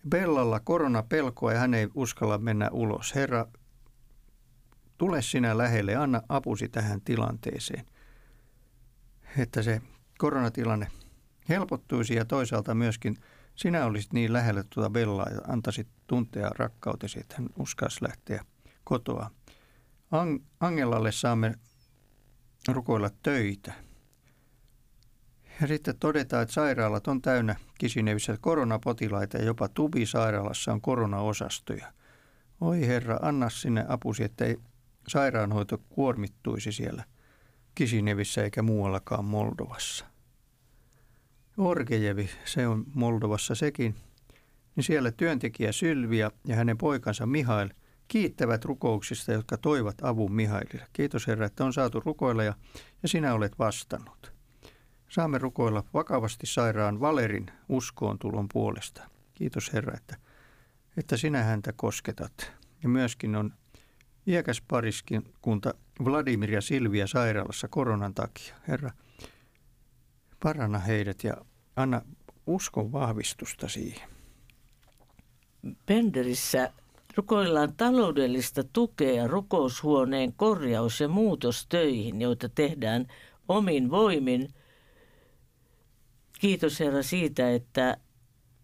[0.09, 3.15] Bellalla korona pelkoa ja hän ei uskalla mennä ulos.
[3.15, 3.47] Herra,
[5.01, 7.87] tule sinä lähelle, anna apusi tähän tilanteeseen,
[9.39, 9.83] että se
[10.19, 10.87] koronatilanne
[11.49, 13.17] helpottuisi ja toisaalta myöskin
[13.55, 18.45] sinä olisit niin lähellä tuota Bellaa ja antaisit tuntea rakkautesi, että hän uskas lähteä
[18.85, 19.31] kotoa.
[20.61, 21.55] Angelalle saamme
[22.69, 23.73] rukoilla töitä.
[25.61, 31.93] Ja sitten todetaan, että sairaalat on täynnä Kisinevissä koronapotilaita ja jopa Tubi-sairaalassa on koronaosastoja.
[32.61, 34.57] Oi Herra, anna sinne apusi, ettei
[35.11, 37.05] sairaanhoito kuormittuisi siellä
[37.75, 40.05] Kisinevissä eikä muuallakaan Moldovassa.
[41.59, 43.95] Orgejevi, se on Moldovassa sekin,
[44.77, 47.69] niin siellä työntekijä Sylvia ja hänen poikansa Mihail
[48.09, 50.87] kiittävät rukouksista, jotka toivat avun Mihailille.
[50.93, 52.55] Kiitos Herra, että on saatu rukoilla ja,
[53.03, 54.33] ja sinä olet vastannut.
[55.09, 59.03] Saamme rukoilla vakavasti sairaan Valerin uskoon tulon puolesta.
[59.35, 60.17] Kiitos Herra, että,
[60.97, 62.53] että sinä häntä kosketat.
[62.83, 63.53] Ja myöskin on
[64.27, 68.55] iäkäs pariskunta Vladimir ja Silvia sairaalassa koronan takia.
[68.69, 68.91] Herra,
[70.43, 71.35] paranna heidät ja
[71.77, 72.03] anna
[72.47, 74.09] uskon vahvistusta siihen.
[75.87, 76.73] Penderissä
[77.17, 83.07] rukoillaan taloudellista tukea rukoushuoneen korjaus- ja muutostöihin, joita tehdään
[83.49, 84.49] omin voimin.
[86.41, 87.97] Kiitos Herra siitä, että,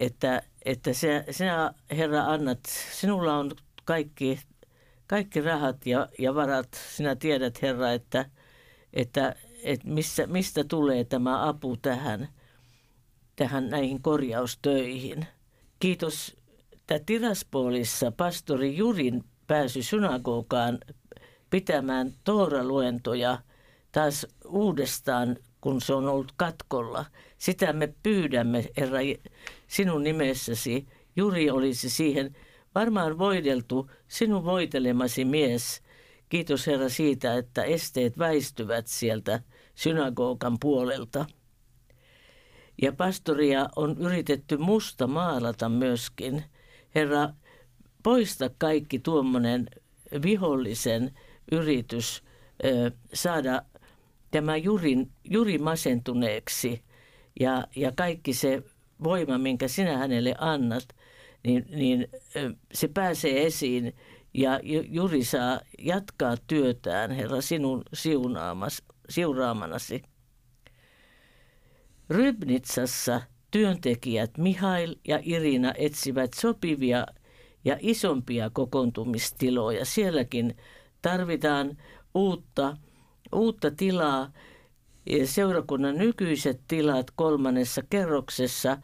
[0.00, 2.60] että, että sinä, sinä Herra annat,
[2.92, 3.50] sinulla on
[3.84, 4.40] kaikki,
[5.06, 6.68] kaikki rahat ja, ja varat.
[6.88, 8.30] Sinä tiedät Herra, että,
[8.92, 12.28] että, että missä, mistä tulee tämä apu tähän,
[13.36, 15.26] tähän näihin korjaustöihin.
[15.78, 16.36] Kiitos
[16.90, 20.78] että Tiraspolissa pastori Jurin pääsy synagogaan
[21.50, 23.38] pitämään Toora-luentoja
[23.92, 27.04] taas uudestaan, kun se on ollut katkolla.
[27.38, 28.98] Sitä me pyydämme, Herra,
[29.68, 30.86] sinun nimessäsi.
[31.16, 32.36] Juri olisi siihen
[32.76, 35.82] varmaan voideltu, sinun voitelemasi mies.
[36.28, 39.40] Kiitos Herra siitä, että esteet väistyvät sieltä
[39.74, 41.26] synagogan puolelta.
[42.82, 46.44] Ja pastoria on yritetty musta maalata myöskin–
[46.96, 47.28] Herra,
[48.02, 49.68] poista kaikki tuommoinen
[50.22, 51.14] vihollisen
[51.52, 52.22] yritys
[52.64, 53.62] ö, saada
[54.30, 56.82] tämä jurin, juri masentuneeksi
[57.40, 58.62] ja, ja kaikki se
[59.04, 60.88] voima, minkä sinä hänelle annat,
[61.46, 62.08] niin, niin
[62.72, 63.94] se pääsee esiin
[64.34, 67.82] ja Juri saa jatkaa työtään, Herra, sinun
[69.08, 70.02] siunaamanasi.
[72.10, 77.06] Rybnitsassa– työntekijät Mihail ja Irina etsivät sopivia
[77.64, 79.84] ja isompia kokoontumistiloja.
[79.84, 80.56] Sielläkin
[81.02, 81.76] tarvitaan
[82.14, 82.76] uutta,
[83.32, 84.32] uutta tilaa.
[85.24, 88.78] Seurakunnan nykyiset tilat kolmannessa kerroksessa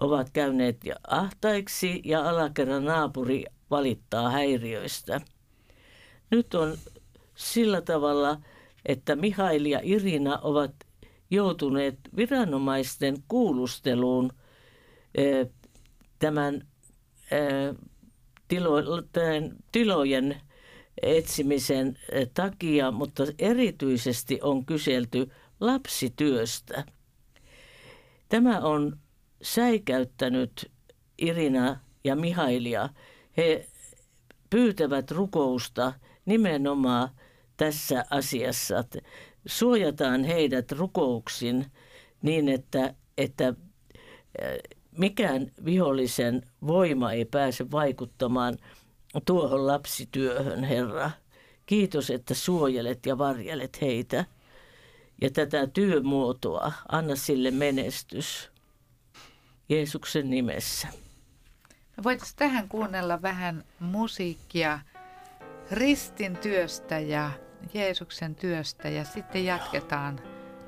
[0.00, 0.76] ovat käyneet
[1.08, 5.20] ahtaiksi ja alakerran naapuri valittaa häiriöistä.
[6.30, 6.78] Nyt on
[7.34, 8.40] sillä tavalla,
[8.86, 10.72] että Mihail ja Irina ovat
[11.30, 14.32] joutuneet viranomaisten kuulusteluun
[16.18, 16.66] tämän
[19.72, 20.40] tilojen
[21.02, 21.98] etsimisen
[22.34, 26.84] takia, mutta erityisesti on kyselty lapsityöstä.
[28.28, 28.98] Tämä on
[29.42, 30.70] säikäyttänyt
[31.18, 32.88] Irina ja Mihailia.
[33.36, 33.68] He
[34.50, 35.92] pyytävät rukousta
[36.26, 37.08] nimenomaan
[37.56, 38.84] tässä asiassa,
[39.46, 41.66] suojataan heidät rukouksin
[42.22, 43.54] niin, että, että
[44.98, 48.58] mikään vihollisen voima ei pääse vaikuttamaan
[49.24, 51.10] tuohon lapsityöhön, Herra.
[51.66, 54.24] Kiitos, että suojelet ja varjelet heitä.
[55.22, 58.50] Ja tätä työmuotoa, anna sille menestys.
[59.70, 60.88] Jeesuksen nimessä.
[61.96, 64.80] Me voitaisiin tähän kuunnella vähän musiikkia
[65.70, 67.30] ristin työstä ja
[67.74, 70.20] Jeesuksen työstä ja sitten jatketaan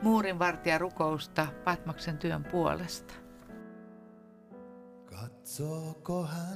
[0.02, 3.14] muurinvartija rukousta Patmoksen työn puolesta.
[5.04, 6.54] Katsooko hän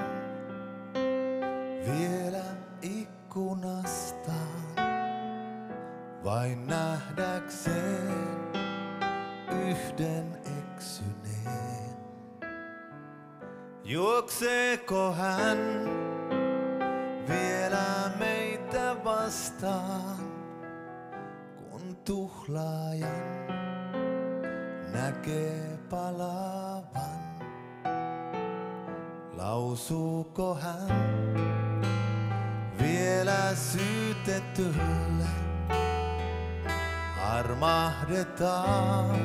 [1.98, 2.44] vielä
[2.82, 4.36] ikkunastaan
[6.24, 8.16] vai nähdäkseen
[9.50, 11.15] yhden eksyneen?
[13.88, 15.58] Juokseeko hän
[17.28, 20.16] vielä meitä vastaan,
[21.56, 23.46] kun tuhlaajan
[24.92, 27.26] näkee palavan?
[29.36, 31.34] Lausuuko hän
[32.82, 35.26] vielä syytetylle?
[37.22, 39.16] Armahdetaan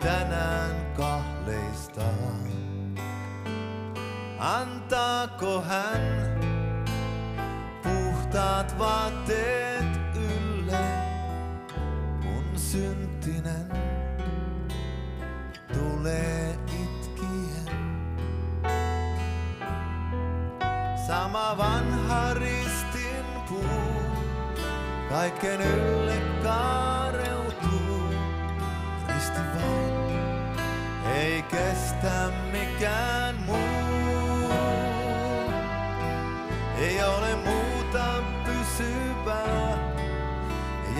[0.00, 2.59] tänään kahleistaan.
[4.40, 6.00] Antaako hän
[7.82, 10.84] puhtaat vaatteet ylle,
[12.22, 13.68] kun syntinen
[15.74, 17.76] tulee itkien?
[21.06, 24.02] Sama vanha ristin puu,
[25.08, 28.14] kaiken ylle kaareutuu.
[29.08, 30.20] Risti vain
[31.14, 33.09] ei kestä mikään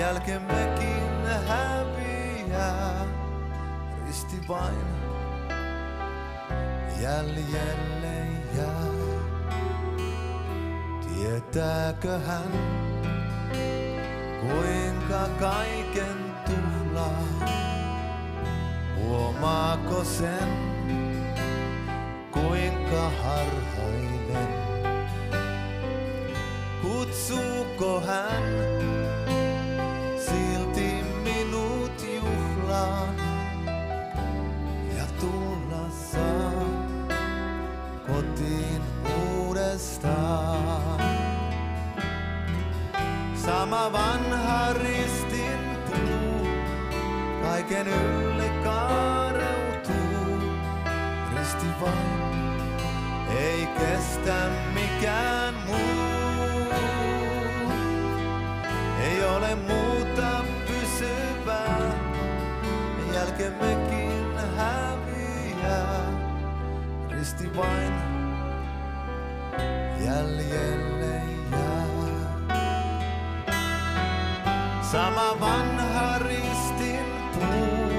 [0.00, 3.06] jälkemmekin häviää.
[4.06, 4.86] Risti vain
[7.00, 8.90] jäljelle jää.
[11.00, 12.52] Tietääkö hän,
[14.40, 17.22] kuinka kaiken tuhlaa?
[18.96, 20.48] Huomaako sen,
[22.30, 24.48] kuinka harhailen?
[26.82, 28.69] Kutsuuko hän
[43.70, 46.46] Sama vanha ristin puu
[47.42, 50.38] kaiken ylle kaareutuu.
[51.36, 52.20] Risti vain
[53.38, 56.72] ei kestä mikään muu.
[59.02, 61.92] Ei ole muuta pysyvää,
[63.14, 66.06] jälkemmekin häviää.
[67.10, 67.92] Risti vain
[70.04, 70.99] jäljelle
[74.90, 77.94] Sama vanha ristin puu,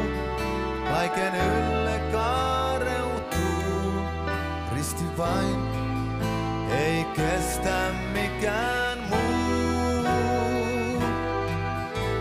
[0.91, 3.91] kaiken ylle kaareutuu.
[4.75, 5.61] Risti vain
[6.71, 10.05] ei kestä mikään muu.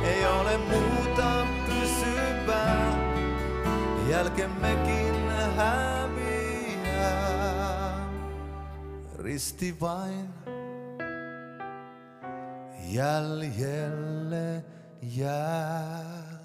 [0.05, 2.99] Ei ole muuta pysyvää,
[4.09, 7.11] jälkemmekin häviää.
[9.19, 10.40] Risti vain
[12.93, 14.65] jäljelle
[15.03, 16.40] jää.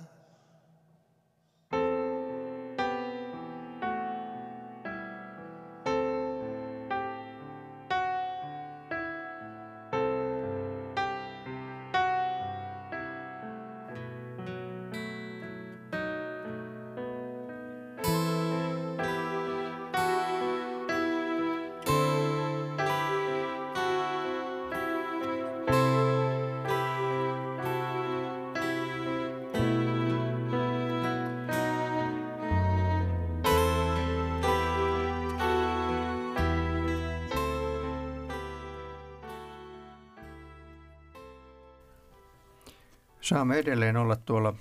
[43.36, 44.54] Saamme edelleen olla tuolla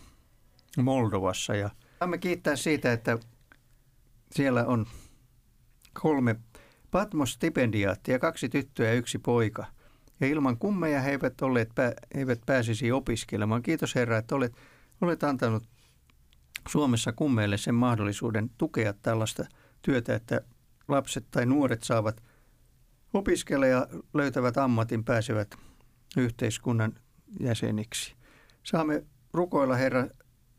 [0.83, 3.19] Moldovassa ja saamme kiittää siitä, että
[4.33, 4.87] siellä on
[6.03, 6.37] kolme
[6.91, 9.67] Patmos-stipendiaattia, kaksi tyttöä ja yksi poika.
[10.21, 13.63] Ja ilman kummeja he eivät, olleet, he eivät pääsisi opiskelemaan.
[13.63, 14.57] Kiitos Herra, että olet,
[15.01, 15.63] olet antanut
[16.69, 19.45] Suomessa kummeille sen mahdollisuuden tukea tällaista
[19.83, 20.41] työtä, että
[20.89, 22.23] lapset tai nuoret saavat
[23.13, 25.55] opiskella ja löytävät ammatin, pääsevät
[26.17, 26.93] yhteiskunnan
[27.41, 28.24] jäseniksi.
[28.65, 30.07] Saamme rukoilla Herra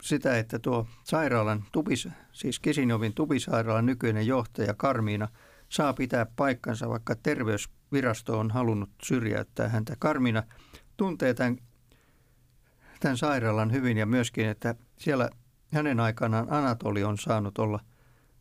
[0.02, 5.28] sitä, että tuo sairaalan, tupis, siis Kisinovin tupisairaalan nykyinen johtaja Karmiina
[5.70, 9.96] saa pitää paikkansa, vaikka terveysvirasto on halunnut syrjäyttää häntä.
[10.00, 10.44] Karmiina
[10.98, 11.58] tuntee tämän,
[13.00, 15.30] tämän sairaalan hyvin ja myöskin, että siellä
[15.74, 17.80] hänen aikanaan Anatoli on saanut olla,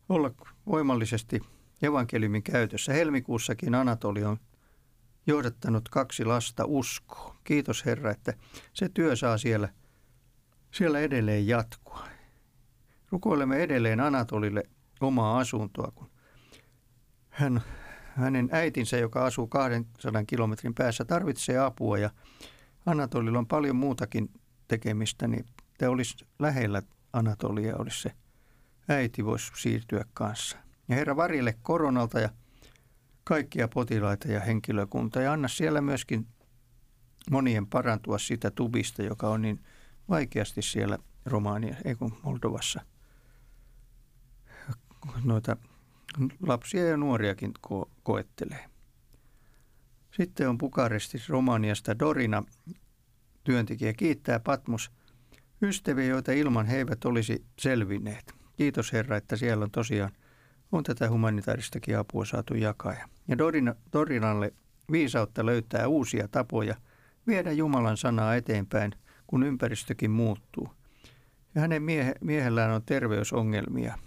[0.09, 0.31] olla
[0.65, 1.41] voimallisesti
[1.81, 2.93] evankeliumin käytössä.
[2.93, 4.37] Helmikuussakin Anatoli on
[5.27, 7.35] johdattanut kaksi lasta uskoon.
[7.43, 8.33] Kiitos Herra, että
[8.73, 9.69] se työ saa siellä,
[10.71, 12.05] siellä edelleen jatkua.
[13.11, 14.63] Rukoilemme edelleen Anatolille
[15.01, 16.09] omaa asuntoa, kun
[17.29, 17.61] hän,
[18.15, 22.09] hänen äitinsä, joka asuu 200 kilometrin päässä, tarvitsee apua ja
[22.85, 24.29] Anatolilla on paljon muutakin
[24.67, 25.45] tekemistä, niin
[25.77, 26.81] te olisi lähellä
[27.13, 28.11] Anatolia, olisi se
[28.89, 30.57] äiti voisi siirtyä kanssa.
[30.87, 32.29] Ja Herra varille koronalta ja
[33.25, 36.27] kaikkia potilaita ja henkilökuntaa ja anna siellä myöskin
[37.31, 39.59] monien parantua sitä tubista, joka on niin
[40.09, 42.81] vaikeasti siellä Romania, ei kun Moldovassa.
[45.23, 45.57] Noita
[46.41, 48.69] lapsia ja nuoriakin ko- koettelee.
[50.11, 52.43] Sitten on Bukarestis Romaniasta Dorina,
[53.43, 54.91] työntekijä, kiittää Patmos
[55.61, 58.33] ystäviä, joita ilman he eivät olisi selvinneet.
[58.57, 60.11] Kiitos Herra, että siellä on tosiaan
[60.71, 62.93] on tätä humanitaaristakin apua saatu jakaa.
[63.27, 64.53] Ja Dorina, Dorinalle
[64.91, 66.75] viisautta löytää uusia tapoja
[67.27, 68.95] viedä Jumalan sanaa eteenpäin,
[69.27, 70.69] kun ympäristökin muuttuu.
[71.55, 73.97] Ja hänen miehe, miehellään on terveysongelmia.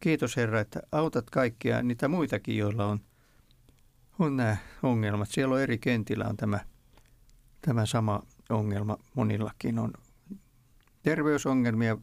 [0.00, 3.00] Kiitos Herra, että autat kaikkia niitä muitakin, joilla on,
[4.18, 5.28] on nämä ongelmat.
[5.30, 6.60] Siellä on eri kentillä on tämä,
[7.60, 8.98] tämä sama ongelma.
[9.14, 9.92] Monillakin on
[11.02, 11.98] terveysongelmia,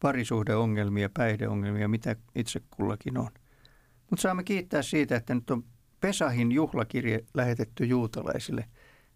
[0.00, 3.30] parisuhdeongelmia, päihdeongelmia, mitä itse kullakin on.
[4.10, 5.64] Mutta saamme kiittää siitä, että nyt on
[6.00, 8.64] Pesahin juhlakirje lähetetty juutalaisille.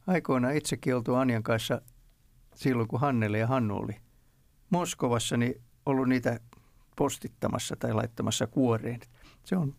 [0.07, 1.80] Aikoinaan itsekin oltu Anjan kanssa
[2.55, 3.97] silloin, kun Hannele ja Hannu oli
[4.70, 6.41] Moskovassa, niin ollut niitä
[6.97, 9.01] postittamassa tai laittamassa kuoreen.
[9.45, 9.74] Se on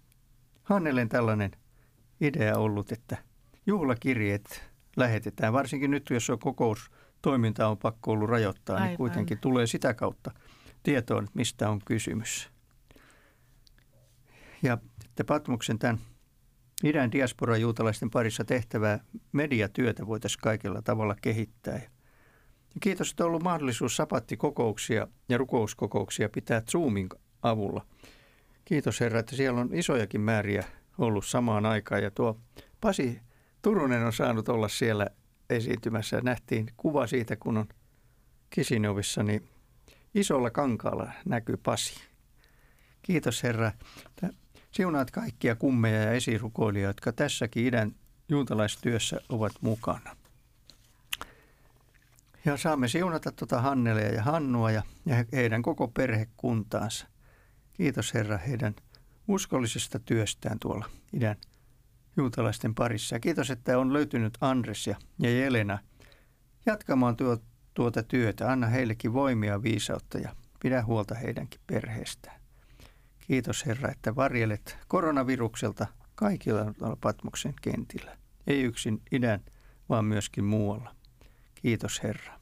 [0.63, 1.51] Hannelen tällainen
[2.21, 3.17] idea ollut, että
[3.65, 4.63] juhlakirjeet
[4.97, 5.53] lähetetään.
[5.53, 8.89] Varsinkin nyt, jos on kokoustoiminta on pakko ollut rajoittaa, niin Aivan.
[8.89, 10.31] niin kuitenkin tulee sitä kautta
[10.85, 12.49] tietoon, että mistä on kysymys.
[14.63, 15.99] Ja sitten Patmuksen tämän
[16.83, 18.99] idän diaspora juutalaisten parissa tehtävää
[19.31, 21.75] mediatyötä voitaisiin kaikella tavalla kehittää.
[21.75, 21.89] Ja
[22.81, 27.09] kiitos, että on ollut mahdollisuus sapattikokouksia ja rukouskokouksia pitää Zoomin
[27.41, 27.85] avulla.
[28.65, 30.63] Kiitos Herra, että siellä on isojakin määriä
[30.97, 32.03] ollut samaan aikaan.
[32.03, 32.39] Ja tuo
[32.81, 33.19] Pasi
[33.61, 35.07] Turunen on saanut olla siellä
[35.49, 36.21] esiintymässä.
[36.21, 37.67] Nähtiin kuva siitä, kun on
[38.49, 39.47] Kisinovissa, niin
[40.15, 41.95] isolla kankaalla näkyy Pasi.
[43.01, 43.71] Kiitos Herra.
[44.71, 47.95] Siunaat kaikkia kummeja ja esirukoilijoita, jotka tässäkin idän
[48.29, 50.15] juutalaistyössä ovat mukana.
[52.45, 54.83] Ja saamme siunata tuota Hannelea ja Hannua ja,
[55.31, 57.07] heidän koko perhekuntaansa.
[57.73, 58.75] Kiitos Herra heidän
[59.27, 61.35] uskollisesta työstään tuolla idän
[62.17, 63.15] juutalaisten parissa.
[63.15, 65.79] Ja kiitos, että on löytynyt Andres ja, ja Jelena
[66.65, 67.37] jatkamaan tuo,
[67.75, 68.51] tuota työtä.
[68.51, 72.41] Anna heillekin voimia ja viisautta ja pidä huolta heidänkin perheestään.
[73.27, 78.17] Kiitos Herra, että varjelet koronavirukselta kaikilla Patmoksen kentillä.
[78.47, 79.39] Ei yksin idän,
[79.89, 80.95] vaan myöskin muualla.
[81.55, 82.39] Kiitos Herra.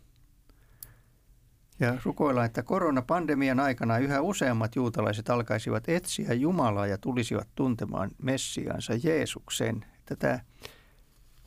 [1.79, 8.93] Ja rukoillaan, että koronapandemian aikana yhä useammat juutalaiset alkaisivat etsiä Jumalaa ja tulisivat tuntemaan Messiansa
[9.03, 9.85] Jeesuksen.
[9.97, 10.39] Että tämä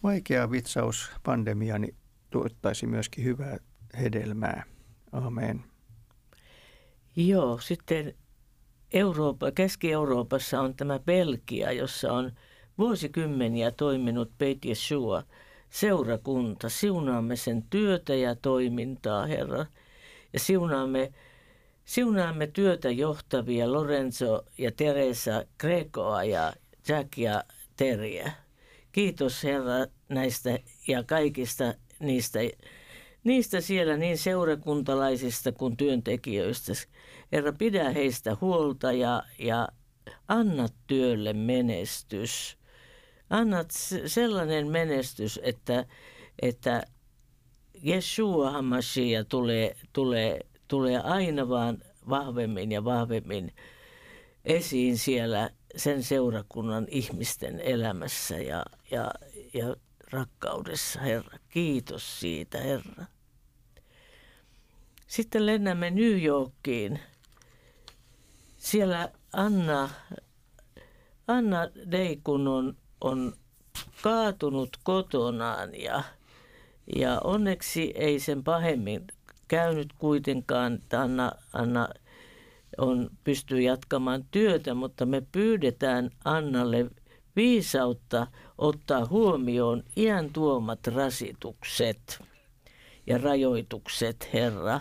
[0.02, 1.94] vaikea vitsaus pandemiani
[2.30, 3.56] tuottaisi myöskin hyvää
[3.96, 4.64] hedelmää.
[5.12, 5.64] Amen.
[7.16, 8.14] Joo, sitten
[8.92, 12.32] Eurooppa, Keski-Euroopassa on tämä Belgia, jossa on
[12.78, 15.22] vuosikymmeniä toiminut Beit Yeshua
[15.70, 16.68] seurakunta.
[16.68, 19.66] Siunaamme sen työtä ja toimintaa, Herra.
[20.32, 21.12] Ja siunaamme,
[21.84, 26.52] siunaamme työtä johtavia Lorenzo ja Teresa Grecoa ja
[26.88, 27.44] Jack ja
[27.76, 28.32] Teriä.
[28.92, 32.38] Kiitos Herra näistä ja kaikista niistä
[33.26, 36.72] niistä siellä niin seurakuntalaisista kuin työntekijöistä.
[37.32, 39.68] Herra, pidä heistä huolta ja, ja
[40.28, 42.58] anna työlle menestys.
[43.30, 43.70] Annat
[44.06, 45.84] sellainen menestys, että,
[46.42, 46.82] että
[47.86, 53.52] Yeshua Hamashiach tulee, tulee, tulee aina vaan vahvemmin ja vahvemmin
[54.44, 59.10] esiin siellä sen seurakunnan ihmisten elämässä ja, ja,
[59.54, 59.76] ja
[60.10, 61.38] rakkaudessa, Herra.
[61.48, 63.15] Kiitos siitä, Herra.
[65.16, 67.00] Sitten lennämme New Yorkiin.
[68.56, 69.88] Siellä Anna,
[71.28, 71.58] Anna
[71.90, 73.32] Deikun on, on
[74.02, 76.02] kaatunut kotonaan ja,
[76.96, 79.06] ja onneksi ei sen pahemmin
[79.48, 81.88] käynyt kuitenkaan, että Anna, Anna
[82.78, 86.90] on, pystyy jatkamaan työtä, mutta me pyydetään Annalle
[87.36, 88.26] viisautta
[88.58, 92.22] ottaa huomioon iän tuomat rasitukset
[93.06, 94.80] ja rajoitukset, Herra.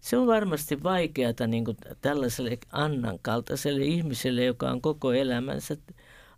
[0.00, 5.76] Se on varmasti vaikeata niin kuin tällaiselle Annan kaltaiselle ihmiselle, joka on koko elämänsä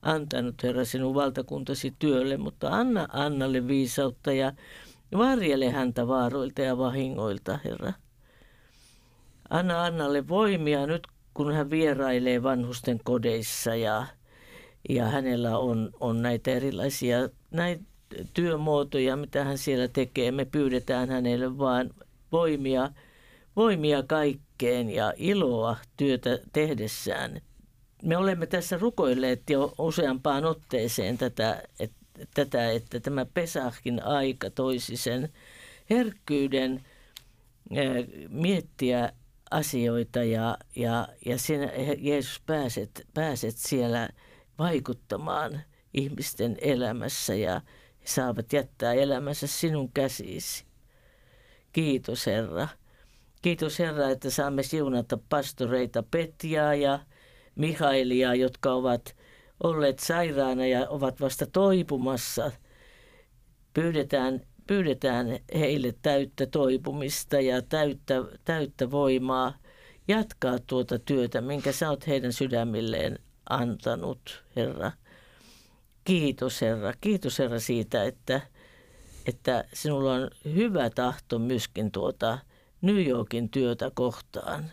[0.03, 4.53] antanut, Herra, sinun valtakuntasi työlle, mutta anna Annalle viisautta ja
[5.19, 7.93] varjele häntä vaaroilta ja vahingoilta, Herra.
[9.51, 14.07] Anna Annalle voimia nyt, kun hän vierailee vanhusten kodeissa ja,
[14.89, 17.19] ja hänellä on, on näitä erilaisia
[17.51, 17.85] näitä
[18.35, 20.33] työmuotoja, mitä hän siellä tekee.
[20.33, 21.91] Me pyydetään hänelle vaan
[22.33, 22.91] voimia,
[23.59, 27.41] voimia kaikkeen ja iloa työtä tehdessään.
[28.03, 34.97] Me olemme tässä rukoilleet jo useampaan otteeseen tätä, että, tätä, että tämä Pesahkin aika toisi
[34.97, 35.29] sen
[35.91, 36.85] herkkyyden
[38.29, 39.13] miettiä
[39.51, 44.09] asioita ja, ja, ja sinä Jeesus pääset, pääset siellä
[44.59, 45.61] vaikuttamaan
[45.95, 47.61] ihmisten elämässä ja
[48.05, 50.65] saavat jättää elämänsä sinun käsisi.
[51.73, 52.69] Kiitos Herra.
[53.43, 56.99] Kiitos Herra, että saamme siunata pastoreita Petjaa ja
[57.55, 59.17] Mihailia, jotka ovat
[59.63, 62.53] olleet sairaana ja ovat vasta toipumassa.
[63.75, 68.15] Pyydetään, pyydetään heille täyttä toipumista ja täyttä,
[68.45, 69.55] täyttä voimaa
[70.09, 73.19] jatkaa tuota työtä, minkä sä oot heidän sydämilleen
[73.51, 74.93] antanut, Herra.
[76.05, 78.41] Kiitos Herra, kiitos Herra siitä, että,
[79.27, 82.39] että sinulla on hyvä tahto myöskin tuota
[82.83, 84.65] New Yorkin työtä kohtaan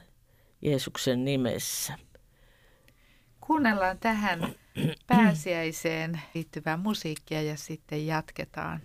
[0.62, 1.94] Jeesuksen nimessä.
[3.42, 4.56] Kuunnellaan tähän
[5.08, 8.82] pääsiäiseen liittyvää musiikkia ja sitten jatketaan.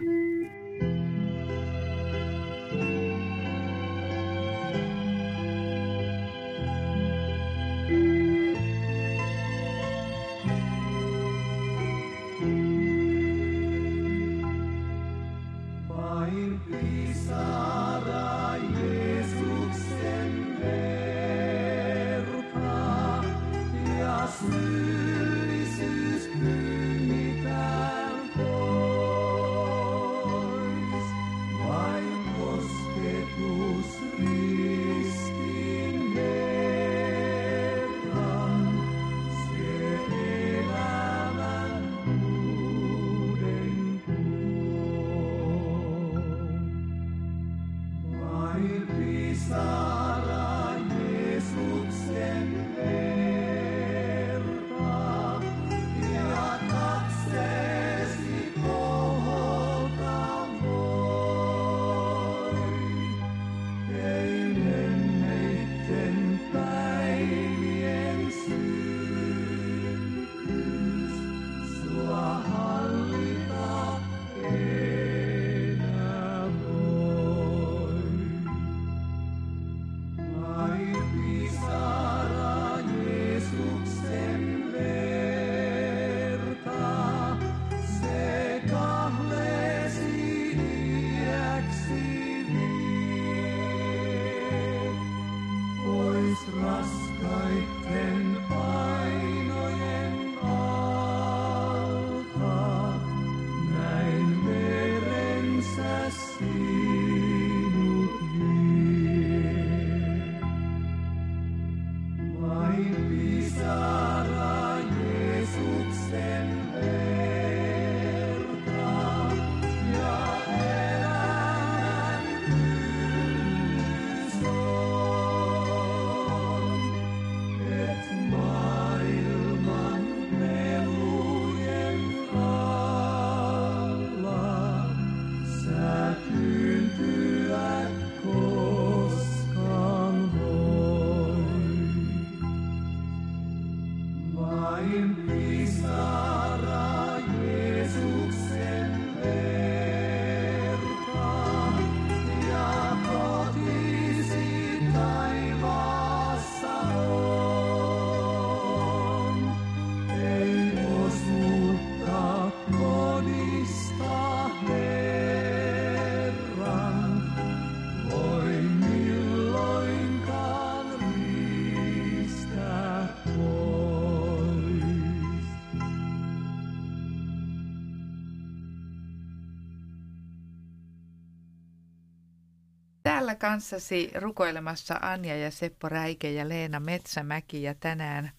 [183.31, 188.31] Täällä kanssasi rukoilemassa Anja ja Seppo Räike ja Leena Metsämäki ja tänään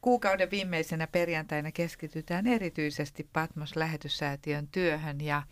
[0.00, 5.42] kuukauden viimeisenä perjantaina keskitytään erityisesti Patmos lähetyssäätiön työhön ja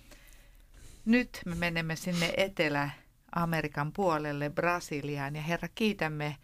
[1.04, 6.36] nyt me menemme sinne Etelä-Amerikan puolelle Brasiliaan ja Herra kiitämme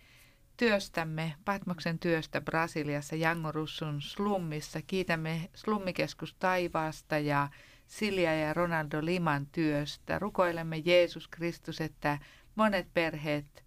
[0.56, 4.82] työstämme, Patmoksen työstä Brasiliassa Jangorussun slummissa.
[4.86, 7.48] Kiitämme slummikeskus Taivaasta ja
[7.86, 10.18] Silja ja Ronaldo Liman työstä.
[10.18, 12.18] Rukoilemme Jeesus Kristus, että
[12.54, 13.64] monet perheet,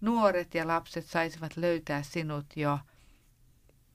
[0.00, 2.78] nuoret ja lapset saisivat löytää sinut jo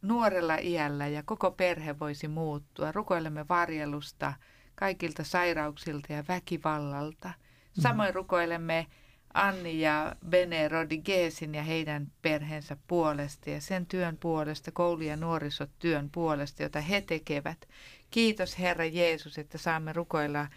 [0.01, 2.91] nuorella iällä ja koko perhe voisi muuttua.
[2.91, 4.33] Rukoilemme varjelusta
[4.75, 7.33] kaikilta sairauksilta ja väkivallalta.
[7.79, 8.87] Samoin rukoilemme
[9.33, 16.09] Anni ja Bene Rodriguezin ja heidän perheensä puolesta ja sen työn puolesta, koulu- ja nuorisotyön
[16.09, 17.69] puolesta, jota he tekevät.
[18.11, 20.47] Kiitos Herra Jeesus, että saamme rukoilla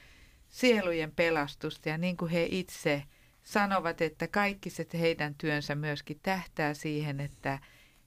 [0.49, 3.03] sielujen pelastusta ja niin kuin he itse
[3.43, 7.59] sanovat, että kaikki se heidän työnsä myöskin tähtää siihen, että,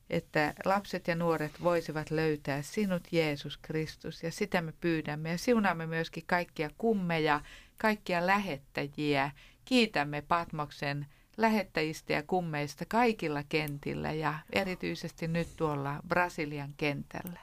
[0.10, 5.86] että lapset ja nuoret voisivat löytää sinut Jeesus Kristus ja sitä me pyydämme ja siunaamme
[5.86, 7.42] myöskin kaikkia kummeja,
[7.78, 9.32] kaikkia lähettäjiä.
[9.70, 11.06] Kiitämme Patmoksen
[11.38, 17.40] lähettäjistä ja kummeista kaikilla kentillä ja erityisesti nyt tuolla Brasilian kentällä.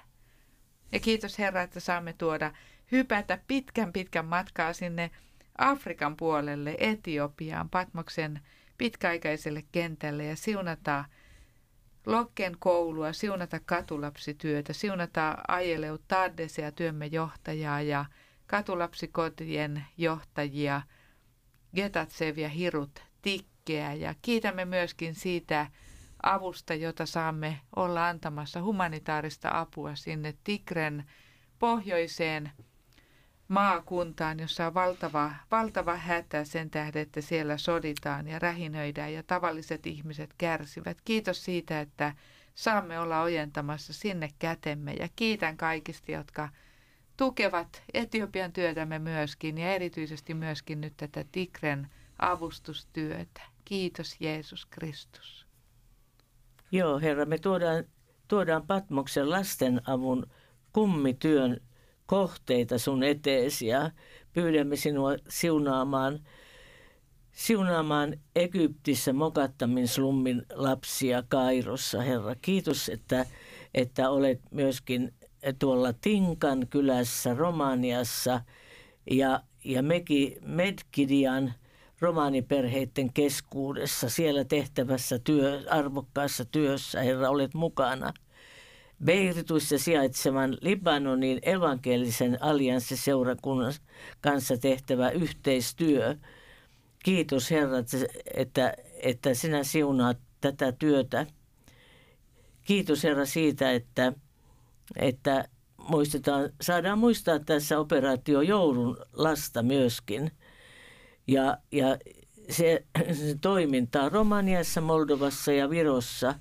[0.93, 2.53] Ja kiitos Herra, että saamme tuoda
[2.93, 5.11] hypätä pitkän pitkän matkaa sinne
[5.59, 8.41] Afrikan puolelle, Etiopiaan, Patmoksen
[8.79, 11.05] pitkäaikaiselle kentälle ja siunata
[12.07, 18.05] Lokken koulua, siunata katulapsityötä, siunata Ajeleu Taddesia, työmme johtajaa ja
[18.47, 20.83] katulapsikotien johtajia,
[21.77, 23.95] Getatsev ja Hirut Tikkeä.
[23.95, 25.67] Ja kiitämme myöskin siitä
[26.23, 31.05] avusta, jota saamme olla antamassa humanitaarista apua sinne Tigren
[31.59, 32.53] pohjoiseen
[33.49, 39.87] maakuntaan, jossa on valtava, valtava hätä sen tähden, että siellä soditaan ja rähinöidään ja tavalliset
[39.87, 40.99] ihmiset kärsivät.
[41.05, 42.15] Kiitos siitä, että
[42.55, 46.49] saamme olla ojentamassa sinne kätemme ja kiitän kaikista, jotka
[47.17, 53.43] tukevat Etiopian työtämme myöskin ja erityisesti myöskin nyt tätä Tigren avustustyötä.
[53.65, 55.47] Kiitos Jeesus Kristus.
[56.73, 57.85] Joo, Herra, me tuodaan,
[58.29, 60.27] tuodaan Patmoksen lastenavun
[60.73, 61.61] kummityön
[62.07, 63.91] kohteita sun eteesi ja
[64.33, 66.21] pyydämme sinua siunaamaan,
[67.33, 72.35] siunaamaan Egyptissä Mokattamin slummin lapsia Kairossa, Herra.
[72.35, 73.27] Kiitos, että,
[73.75, 75.15] että olet myöskin
[75.53, 78.41] tuolla Tinkan kylässä Romaniassa
[79.11, 81.53] ja, ja Meki, Medkidian–
[82.01, 88.13] romaaniperheiden keskuudessa, siellä tehtävässä työ, arvokkaassa työssä, Herra, olet mukana.
[89.05, 93.73] Beirituissa sijaitsevan Libanonin evankelisen allianssiseurakunnan
[94.21, 96.17] kanssa tehtävä yhteistyö.
[97.05, 97.79] Kiitos Herra,
[98.35, 101.27] että, että sinä siunaat tätä työtä.
[102.63, 104.13] Kiitos Herra siitä, että,
[104.97, 105.49] että
[105.89, 110.31] muistetaan, saadaan muistaa tässä operaatio joulun lasta myöskin–
[111.27, 111.99] ja, ja
[112.51, 116.35] se, se toiminta Romaniassa, Moldovassa ja Virossa,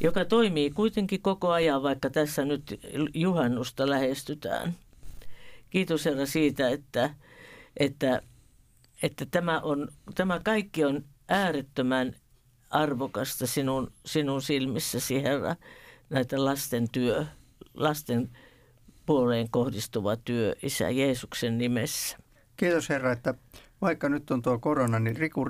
[0.00, 2.80] joka toimii kuitenkin koko ajan, vaikka tässä nyt
[3.14, 4.74] juhannusta lähestytään.
[5.70, 7.14] Kiitos Herra siitä, että,
[7.76, 8.22] että,
[9.02, 12.16] että tämä, on, tämä kaikki on äärettömän
[12.70, 15.56] arvokasta sinun, sinun silmissäsi, Herra,
[16.14, 17.26] näitä lasten työ,
[17.74, 18.30] lasten
[19.06, 22.18] puoleen kohdistuva työ Isä Jeesuksen nimessä.
[22.56, 23.34] Kiitos Herra, että
[23.80, 25.44] vaikka nyt on tuo korona, niin Riku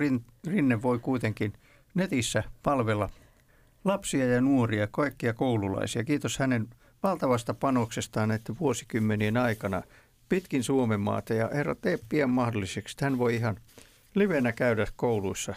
[0.47, 1.53] Rinne voi kuitenkin
[1.95, 3.09] netissä palvella
[3.85, 6.05] lapsia ja nuoria, kaikkia koululaisia.
[6.05, 6.69] Kiitos hänen
[7.03, 9.83] valtavasta panoksestaan näiden vuosikymmenien aikana
[10.29, 11.35] pitkin Suomen maata.
[11.35, 13.57] Ja herra, tee pian mahdolliseksi, hän voi ihan
[14.15, 15.55] livenä käydä kouluissa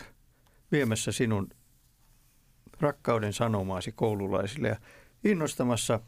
[0.71, 1.49] viemässä sinun
[2.79, 4.75] rakkauden sanomaasi koululaisille ja
[5.23, 5.99] innostamassa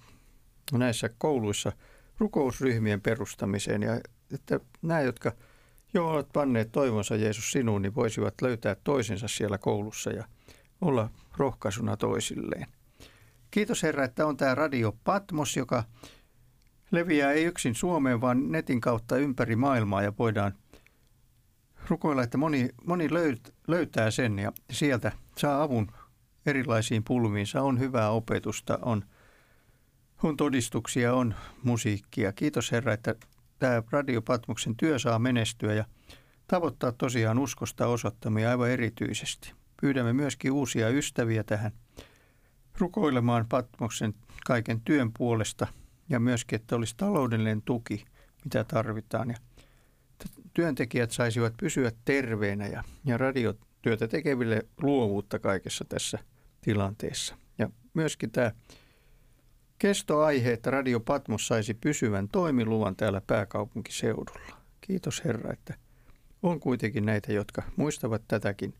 [0.71, 1.71] näissä kouluissa
[2.17, 3.81] rukousryhmien perustamiseen.
[3.81, 4.01] Ja
[4.33, 5.31] että nämä, jotka–
[5.93, 10.23] jo olet panneet toivonsa Jeesus sinuun, niin voisivat löytää toisensa siellä koulussa ja
[10.81, 12.67] olla rohkaisuna toisilleen.
[13.51, 15.83] Kiitos Herra, että on tämä Radio Patmos, joka
[16.91, 20.53] leviää ei yksin Suomeen, vaan netin kautta ympäri maailmaa ja voidaan
[21.89, 23.07] rukoilla, että moni, moni
[23.67, 25.91] löytää sen ja sieltä saa avun
[26.45, 27.61] erilaisiin pulmiinsa.
[27.61, 29.05] On hyvää opetusta, on,
[30.23, 32.33] on todistuksia, on musiikkia.
[32.33, 33.15] Kiitos Herra, että
[33.59, 35.85] tämä Radio Patmoksen työ saa menestyä ja
[36.47, 39.53] tavoittaa tosiaan uskosta osoittamia aivan erityisesti.
[39.81, 41.71] Pyydämme myöskin uusia ystäviä tähän
[42.77, 44.13] rukoilemaan Patmoksen
[44.45, 45.67] kaiken työn puolesta
[46.09, 48.05] ja myöskin, että olisi taloudellinen tuki,
[48.43, 49.29] mitä tarvitaan.
[49.29, 49.37] Ja
[50.53, 53.17] työntekijät saisivat pysyä terveenä ja, ja
[53.79, 56.19] radiotyötä tekeville luovuutta kaikessa tässä
[56.61, 57.35] tilanteessa.
[57.57, 58.51] Ja myöskin tämä
[59.79, 64.57] kestoaihe, että Radio Patmos saisi pysyvän toimiluvan täällä pääkaupunkiseudulla.
[64.81, 65.73] Kiitos Herra, että
[66.43, 68.73] on kuitenkin näitä, jotka muistavat tätäkin,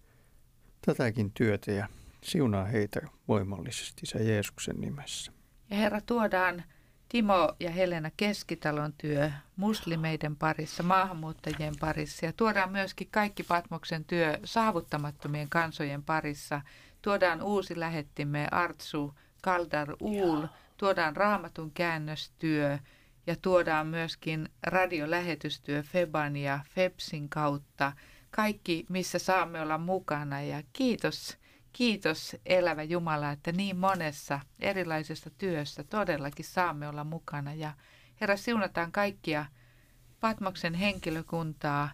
[0.86, 1.88] tätäkin työtä ja
[2.24, 5.32] siunaa heitä voimallisesti se Jeesuksen nimessä.
[5.70, 6.64] Ja Herra, tuodaan
[7.10, 14.40] Timo ja Helena Keskitalon työ muslimeiden parissa, maahanmuuttajien parissa ja tuodaan myöskin kaikki Patmoksen työ
[14.44, 16.62] saavuttamattomien kansojen parissa.
[17.02, 20.48] Tuodaan uusi lähettimme Artsu Kaldar Uul,
[20.78, 22.80] tuodaan raamatun käännöstyö
[23.28, 27.92] ja tuodaan myöskin radiolähetystyö Feban ja Fepsin kautta.
[28.32, 31.38] Kaikki, missä saamme olla mukana ja kiitos
[31.74, 37.54] Kiitos elävä Jumala, että niin monessa erilaisessa työssä todellakin saamme olla mukana.
[37.54, 37.74] Ja
[38.22, 39.46] Herra, siunataan kaikkia
[40.20, 41.90] Patmoksen henkilökuntaa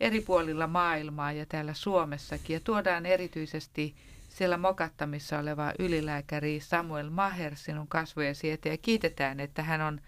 [0.00, 2.54] eri puolilla maailmaa ja täällä Suomessakin.
[2.54, 3.94] Ja tuodaan erityisesti
[4.28, 8.72] siellä mokattamissa oleva ylilääkäri Samuel Maher sinun kasvojesi eteen.
[8.72, 10.00] Ja kiitetään, että hän on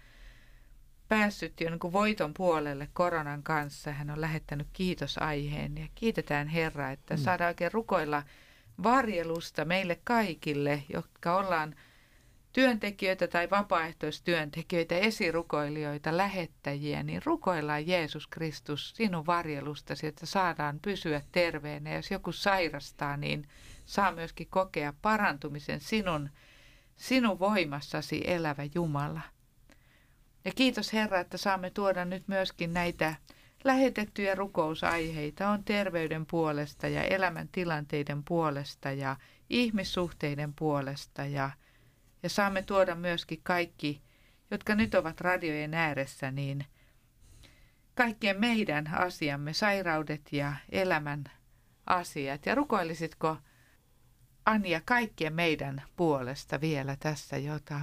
[1.07, 3.91] päässyt jo niin voiton puolelle koronan kanssa.
[3.91, 7.19] Hän on lähettänyt kiitosaiheen ja kiitetään Herra, että mm.
[7.19, 8.23] saadaan oikein rukoilla–
[8.83, 11.75] varjelusta meille kaikille, jotka ollaan
[12.53, 21.93] työntekijöitä tai vapaaehtoistyöntekijöitä, esirukoilijoita, lähettäjiä, niin rukoillaan Jeesus Kristus sinun varjelustasi, että saadaan pysyä terveenä.
[21.95, 23.47] Jos joku sairastaa, niin
[23.85, 26.29] saa myöskin kokea parantumisen sinun,
[26.95, 29.21] sinun voimassasi elävä Jumala.
[30.45, 33.15] Ja kiitos Herra, että saamme tuoda nyt myöskin näitä
[33.65, 39.15] Lähetettyjä rukousaiheita on terveyden puolesta ja elämäntilanteiden puolesta ja
[39.49, 41.49] ihmissuhteiden puolesta ja,
[42.23, 44.01] ja saamme tuoda myöskin kaikki,
[44.51, 46.65] jotka nyt ovat radiojen ääressä, niin
[47.95, 51.23] kaikkien meidän asiamme, sairaudet ja elämän
[51.85, 52.45] asiat.
[52.45, 53.37] Ja rukoilisitko
[54.45, 57.81] Anja kaikkien meidän puolesta vielä tässä, jota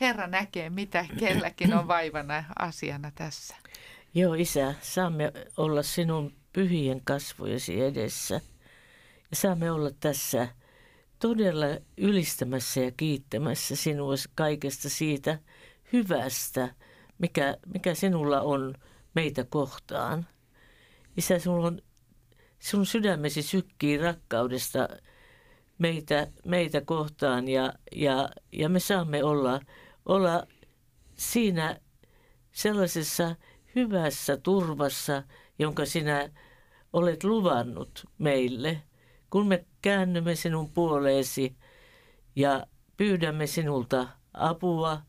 [0.00, 3.56] Herra näkee, mitä kelläkin on vaivana asiana tässä.
[4.16, 8.34] Joo, isä, saamme olla sinun pyhien kasvojesi edessä.
[9.30, 10.48] Ja saamme olla tässä
[11.18, 15.38] todella ylistämässä ja kiittämässä sinua kaikesta siitä
[15.92, 16.74] hyvästä,
[17.18, 18.74] mikä, mikä sinulla on
[19.14, 20.26] meitä kohtaan.
[21.16, 21.82] Isä, sinulla on,
[22.58, 24.88] sinun sydämesi sykkii rakkaudesta
[25.78, 29.60] meitä, meitä kohtaan ja, ja, ja me saamme olla,
[30.06, 30.46] olla
[31.14, 31.80] siinä
[32.52, 33.36] sellaisessa
[33.74, 35.22] hyvässä turvassa,
[35.58, 36.30] jonka sinä
[36.92, 38.82] olet luvannut meille,
[39.30, 41.56] kun me käännymme sinun puoleesi
[42.36, 42.66] ja
[42.96, 45.00] pyydämme sinulta apua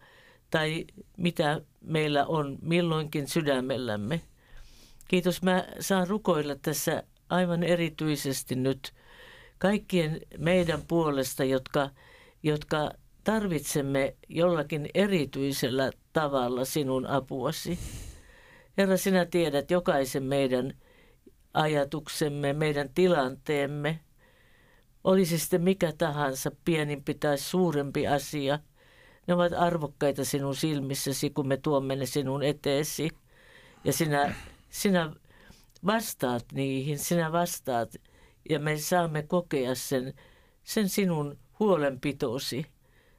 [0.49, 0.86] tai
[1.18, 4.22] mitä meillä on milloinkin sydämellämme.
[5.07, 8.93] Kiitos, mä saan rukoilla tässä aivan erityisesti nyt
[9.57, 11.89] kaikkien meidän puolesta, jotka,
[12.43, 12.91] jotka
[13.24, 17.80] tarvitsemme jollakin erityisellä tavalla sinun apuasi.
[18.78, 20.73] Herra, sinä tiedät jokaisen meidän
[21.53, 23.99] ajatuksemme, meidän tilanteemme.
[25.03, 28.59] Olisi sitten mikä tahansa, pienimpi tai suurempi asia.
[29.28, 33.09] Ne ovat arvokkaita sinun silmissäsi, kun me tuomme ne sinun eteesi.
[33.84, 34.36] Ja sinä,
[34.69, 35.13] sinä
[35.86, 37.95] vastaat niihin, sinä vastaat
[38.49, 40.13] ja me saamme kokea sen,
[40.63, 42.65] sen sinun huolenpitosi.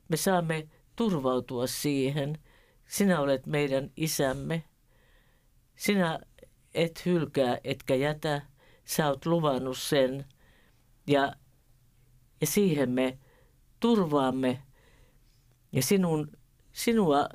[0.08, 2.38] Me saamme turvautua siihen.
[2.86, 4.62] Sinä olet meidän isämme.
[5.76, 6.20] Sinä
[6.74, 8.42] et hylkää etkä jätä,
[8.84, 10.24] sä oot luvannut sen
[11.06, 11.32] ja,
[12.40, 13.18] ja siihen me
[13.80, 14.62] turvaamme
[15.72, 16.30] ja sinun,
[16.72, 17.28] sinua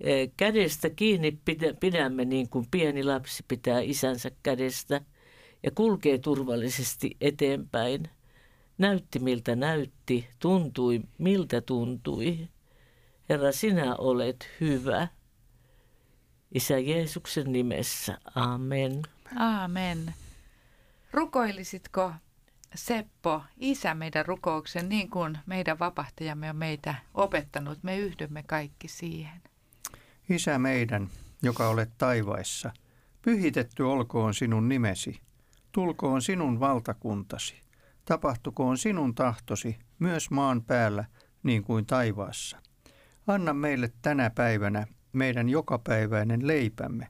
[0.00, 1.38] e, kädestä kiinni
[1.80, 5.00] pidämme niin kuin pieni lapsi pitää isänsä kädestä
[5.62, 8.08] ja kulkee turvallisesti eteenpäin.
[8.78, 12.48] Näytti miltä näytti, tuntui miltä tuntui.
[13.28, 15.08] Herra, sinä olet hyvä.
[16.54, 18.18] Isä Jeesuksen nimessä.
[18.34, 19.02] Amen.
[19.36, 20.14] Amen.
[21.12, 22.12] Rukoilisitko
[22.74, 27.78] Seppo, isä meidän rukouksen niin kuin meidän vapahtajamme on meitä opettanut.
[27.82, 29.42] Me yhdymme kaikki siihen.
[30.28, 31.08] Isä meidän,
[31.42, 32.72] joka olet taivaissa,
[33.22, 35.20] pyhitetty olkoon sinun nimesi.
[35.72, 37.54] Tulkoon sinun valtakuntasi.
[38.04, 41.04] Tapahtukoon sinun tahtosi myös maan päällä
[41.42, 42.58] niin kuin taivaassa.
[43.26, 44.86] Anna meille tänä päivänä
[45.18, 47.08] meidän jokapäiväinen leipämme,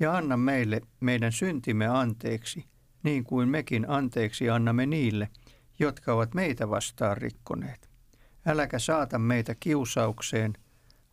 [0.00, 2.64] ja anna meille meidän syntimme anteeksi,
[3.02, 5.28] niin kuin mekin anteeksi annamme niille,
[5.78, 7.90] jotka ovat meitä vastaan rikkoneet.
[8.46, 10.52] Äläkä saata meitä kiusaukseen,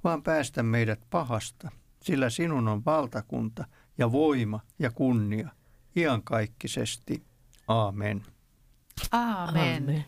[0.04, 1.72] vaan päästä meidät pahasta,
[2.02, 3.66] sillä sinun on valtakunta
[3.98, 5.50] ja voima ja kunnia
[5.96, 7.24] iankaikkisesti.
[7.68, 8.24] Aamen.
[9.12, 9.84] Aamen.
[9.84, 10.06] Amen.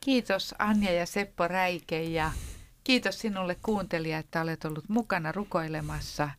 [0.00, 2.30] Kiitos Anja ja Seppo Räike ja
[2.84, 6.30] Kiitos sinulle kuuntelija, että olet ollut mukana rukoilemassa.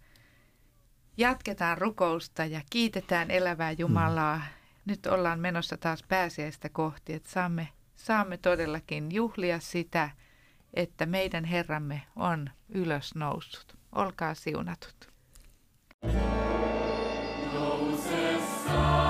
[1.17, 4.37] Jatketaan rukousta ja kiitetään elävää Jumalaa.
[4.37, 4.43] Mm.
[4.85, 10.09] Nyt ollaan menossa taas pääsiäistä kohti, että saamme, saamme todellakin juhlia sitä,
[10.73, 13.77] että meidän Herramme on ylös noussut.
[13.95, 15.09] Olkaa siunatut.
[17.53, 19.08] Nousessaan.